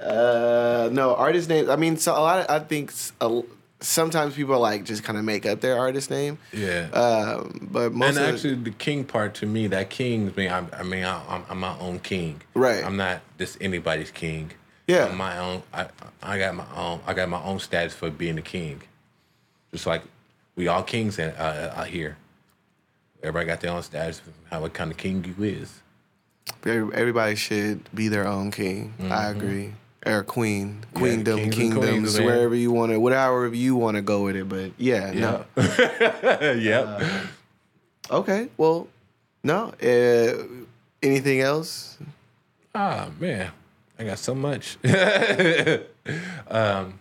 uh, 0.00 0.88
no, 0.92 1.14
artist 1.14 1.48
names. 1.48 1.68
I 1.68 1.76
mean, 1.76 1.96
so 1.96 2.12
a 2.12 2.20
lot. 2.20 2.40
Of, 2.40 2.46
I 2.50 2.58
think 2.64 2.92
a, 3.20 3.42
sometimes 3.80 4.34
people 4.34 4.58
like 4.60 4.84
just 4.84 5.04
kind 5.04 5.18
of 5.18 5.24
make 5.24 5.46
up 5.46 5.60
their 5.60 5.78
artist 5.78 6.10
name. 6.10 6.38
Yeah. 6.52 6.88
Um, 6.92 7.68
but 7.70 7.92
most 7.92 8.08
and 8.08 8.18
of 8.18 8.22
the- 8.24 8.32
actually, 8.32 8.54
the 8.62 8.70
king 8.70 9.04
part 9.04 9.34
to 9.36 9.46
me, 9.46 9.66
that 9.68 9.90
king, 9.90 10.32
me, 10.36 10.48
I, 10.48 10.64
I 10.72 10.82
mean, 10.82 11.04
I, 11.04 11.22
I'm, 11.28 11.44
I'm 11.48 11.60
my 11.60 11.78
own 11.78 12.00
king. 12.00 12.42
Right. 12.54 12.84
I'm 12.84 12.96
not 12.96 13.20
just 13.38 13.58
anybody's 13.60 14.10
king. 14.10 14.52
Yeah. 14.86 15.06
I'm 15.06 15.16
my 15.16 15.38
own. 15.38 15.62
I, 15.72 15.88
I 16.22 16.38
got 16.38 16.54
my 16.54 16.66
own. 16.74 17.00
I 17.06 17.14
got 17.14 17.28
my 17.28 17.42
own 17.42 17.60
status 17.60 17.94
for 17.94 18.10
being 18.10 18.38
a 18.38 18.42
king. 18.42 18.82
Just 19.70 19.86
like 19.86 20.02
we 20.56 20.66
all 20.66 20.82
kings 20.82 21.18
in, 21.18 21.30
uh, 21.30 21.74
out 21.76 21.88
here. 21.88 22.16
Everybody 23.22 23.46
got 23.46 23.60
their 23.60 23.72
own 23.72 23.82
status 23.82 24.22
how 24.50 24.60
what 24.60 24.72
kind 24.72 24.90
of 24.90 24.96
king 24.96 25.24
you 25.24 25.44
is. 25.44 25.82
everybody 26.64 27.34
should 27.34 27.82
be 27.94 28.08
their 28.08 28.26
own 28.26 28.50
king. 28.50 28.94
I 29.10 29.28
agree. 29.28 29.74
Or 30.06 30.22
queen, 30.22 30.84
queendom, 30.94 31.40
and 31.40 31.52
kingdoms, 31.52 32.14
queens, 32.14 32.20
wherever 32.20 32.54
you 32.54 32.70
want 32.70 32.92
to, 32.92 33.00
whatever 33.00 33.48
you 33.48 33.74
want 33.74 33.96
to 33.96 34.02
go 34.02 34.24
with 34.24 34.36
it. 34.36 34.48
But 34.48 34.70
yeah, 34.78 35.10
no. 35.12 35.44
yep. 36.56 37.02
Okay, 38.08 38.48
well, 38.56 38.86
no. 39.42 39.74
Uh, 39.82 40.44
anything 41.02 41.40
else? 41.40 41.98
Ah 42.74 43.08
man, 43.18 43.50
I 43.98 44.04
got 44.04 44.18
so 44.20 44.36
much. 44.36 44.78
um, 46.48 46.98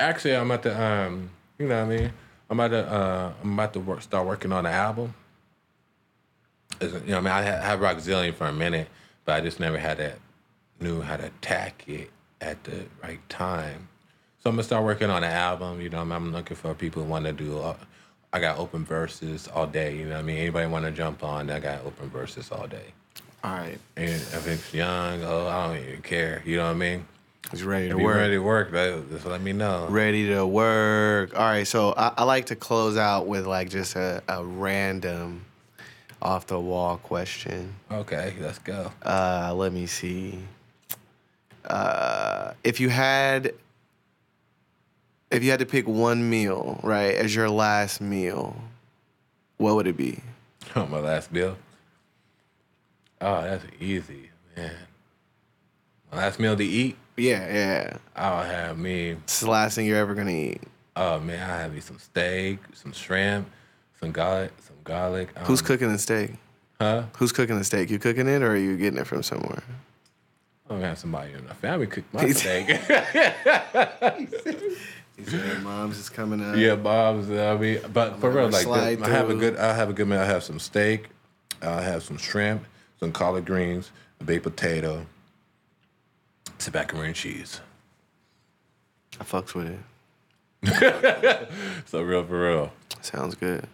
actually, 0.00 0.34
I'm 0.34 0.50
at 0.50 0.64
the 0.64 0.82
um, 0.82 1.30
you 1.58 1.68
know 1.68 1.86
what 1.86 1.92
I 1.92 1.96
mean. 1.96 2.12
I'm 2.50 2.58
about 2.58 2.68
to 2.76 2.92
uh, 2.92 3.32
I'm 3.44 3.52
about 3.52 3.72
to 3.74 3.80
work, 3.80 4.02
start 4.02 4.26
working 4.26 4.50
on 4.50 4.66
an 4.66 4.72
album. 4.72 5.14
You 6.80 6.88
know, 6.88 6.94
what 6.94 7.12
I 7.12 7.20
mean, 7.20 7.26
I 7.28 7.42
had, 7.42 7.62
had 7.62 7.78
Rockzillion 7.78 8.34
for 8.34 8.46
a 8.46 8.52
minute, 8.52 8.88
but 9.24 9.36
I 9.36 9.40
just 9.40 9.60
never 9.60 9.78
had 9.78 9.98
that 9.98 10.18
knew 10.80 11.00
how 11.00 11.16
to 11.16 11.26
attack 11.26 11.84
it 11.86 12.10
at 12.40 12.62
the 12.64 12.84
right 13.02 13.20
time. 13.28 13.88
So 14.42 14.48
I'm 14.50 14.56
gonna 14.56 14.64
start 14.64 14.84
working 14.84 15.10
on 15.10 15.22
an 15.22 15.30
album. 15.30 15.80
You 15.80 15.90
know, 15.90 16.00
I'm, 16.00 16.12
I'm 16.12 16.32
looking 16.32 16.56
for 16.56 16.74
people 16.74 17.02
who 17.02 17.08
want 17.08 17.26
to 17.26 17.32
do. 17.32 17.58
Uh, 17.58 17.76
I 18.32 18.40
got 18.40 18.58
open 18.58 18.84
verses 18.84 19.48
all 19.48 19.66
day. 19.66 19.96
You 19.96 20.06
know, 20.06 20.12
what 20.12 20.20
I 20.20 20.22
mean, 20.22 20.38
anybody 20.38 20.66
want 20.66 20.84
to 20.86 20.90
jump 20.92 21.22
on? 21.22 21.50
I 21.50 21.58
got 21.60 21.84
open 21.84 22.08
verses 22.08 22.50
all 22.50 22.66
day. 22.66 22.94
All 23.42 23.52
right, 23.52 23.78
And 23.96 24.10
if 24.10 24.46
it's 24.46 24.74
young, 24.74 25.22
oh, 25.22 25.46
I 25.46 25.66
don't 25.66 25.82
even 25.82 26.02
care. 26.02 26.42
You 26.44 26.58
know 26.58 26.64
what 26.64 26.72
I 26.72 26.74
mean? 26.74 27.06
it's 27.52 27.62
ready 27.62 27.88
to 27.88 27.96
work. 27.96 28.16
ready 28.16 28.34
to 28.34 28.38
work, 28.40 28.70
just 28.70 29.24
let 29.24 29.40
me 29.40 29.52
know. 29.52 29.86
Ready 29.88 30.28
to 30.28 30.46
work. 30.46 31.34
All 31.34 31.46
right, 31.46 31.66
so 31.66 31.94
I, 31.96 32.12
I 32.18 32.24
like 32.24 32.46
to 32.46 32.56
close 32.56 32.98
out 32.98 33.26
with 33.26 33.46
like 33.46 33.70
just 33.70 33.96
a, 33.96 34.22
a 34.28 34.44
random, 34.44 35.46
off 36.22 36.46
the 36.46 36.60
wall 36.60 36.98
question. 36.98 37.74
Okay, 37.90 38.34
let's 38.40 38.58
go. 38.58 38.92
Uh, 39.02 39.52
let 39.54 39.72
me 39.72 39.86
see. 39.86 40.38
Uh, 41.64 42.52
if 42.64 42.80
you 42.80 42.88
had, 42.88 43.52
if 45.30 45.42
you 45.42 45.50
had 45.50 45.60
to 45.60 45.66
pick 45.66 45.86
one 45.86 46.28
meal, 46.28 46.80
right, 46.82 47.14
as 47.14 47.34
your 47.34 47.50
last 47.50 48.00
meal, 48.00 48.56
what 49.58 49.74
would 49.76 49.86
it 49.86 49.96
be? 49.96 50.20
My 50.74 50.84
last 50.98 51.32
meal. 51.32 51.56
Oh, 53.20 53.42
that's 53.42 53.64
easy, 53.78 54.30
man. 54.56 54.74
My 56.10 56.18
last 56.18 56.40
meal 56.40 56.56
to 56.56 56.64
eat, 56.64 56.96
Yeah, 57.16 57.52
yeah. 57.52 57.96
I'll 58.16 58.42
have 58.44 58.78
me. 58.78 59.10
It's 59.10 59.40
the 59.40 59.50
last 59.50 59.74
thing 59.74 59.86
you're 59.86 59.98
ever 59.98 60.14
gonna 60.14 60.30
eat. 60.30 60.62
Oh 60.96 61.20
man, 61.20 61.48
I 61.48 61.58
have 61.60 61.72
me 61.74 61.80
some 61.80 61.98
steak, 61.98 62.58
some 62.72 62.92
shrimp, 62.92 63.48
some 64.00 64.10
garlic, 64.10 64.52
some 64.60 64.76
garlic. 64.82 65.28
Um, 65.36 65.44
Who's 65.44 65.62
cooking 65.62 65.92
the 65.92 65.98
steak? 65.98 66.32
Huh? 66.80 67.04
Who's 67.18 67.30
cooking 67.30 67.58
the 67.58 67.64
steak? 67.64 67.90
You 67.90 67.98
cooking 67.98 68.26
it, 68.26 68.42
or 68.42 68.52
are 68.52 68.56
you 68.56 68.76
getting 68.76 68.98
it 68.98 69.06
from 69.06 69.22
somewhere? 69.22 69.62
I'm 70.70 70.76
gonna 70.76 70.88
have 70.88 70.98
somebody 70.98 71.32
in 71.32 71.46
the 71.46 71.54
family 71.54 71.86
cook 71.88 72.04
my 72.12 72.30
steak. 72.30 72.68
He 75.16 75.24
said, 75.26 75.62
"Mom's 75.62 75.98
is 75.98 76.08
coming 76.08 76.42
out." 76.42 76.56
yeah, 76.56 76.76
Bob's. 76.76 77.30
I 77.30 77.56
mean, 77.56 77.80
but 77.92 78.18
for 78.20 78.30
real, 78.30 78.48
like 78.48 78.62
slide 78.62 78.98
good, 78.98 79.06
I 79.06 79.10
have 79.10 79.28
a 79.28 79.34
good. 79.34 79.56
I 79.56 79.74
have 79.74 79.90
a 79.90 79.92
good 79.92 80.08
meal. 80.08 80.18
I 80.18 80.24
have 80.24 80.42
some 80.42 80.58
steak. 80.58 81.08
I 81.60 81.82
have 81.82 82.02
some 82.02 82.16
shrimp, 82.16 82.64
some 83.00 83.12
collard 83.12 83.44
greens, 83.44 83.90
a 84.20 84.24
baked 84.24 84.44
potato, 84.44 85.04
some 86.58 86.72
macaroni 86.72 87.08
and 87.08 87.16
cheese. 87.16 87.60
I 89.20 89.24
fucks 89.24 89.54
with 89.54 89.78
it. 90.62 90.62
So 91.86 92.02
real 92.02 92.24
for 92.24 92.48
real. 92.48 92.72
Sounds 93.02 93.34
good. 93.34 93.66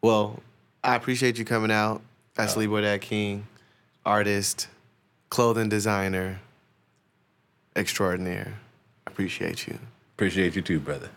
Well, 0.00 0.40
I 0.84 0.94
appreciate 0.94 1.36
you 1.36 1.44
coming 1.44 1.70
out. 1.70 2.00
That's 2.34 2.56
uh, 2.56 2.60
Leeboy 2.60 2.82
Dat 2.82 3.00
King, 3.00 3.46
artist, 4.04 4.68
clothing 5.30 5.68
designer, 5.68 6.40
extraordinaire. 7.74 8.54
Appreciate 9.06 9.66
you. 9.66 9.78
Appreciate 10.16 10.56
you 10.56 10.62
too, 10.62 10.80
brother. 10.80 11.10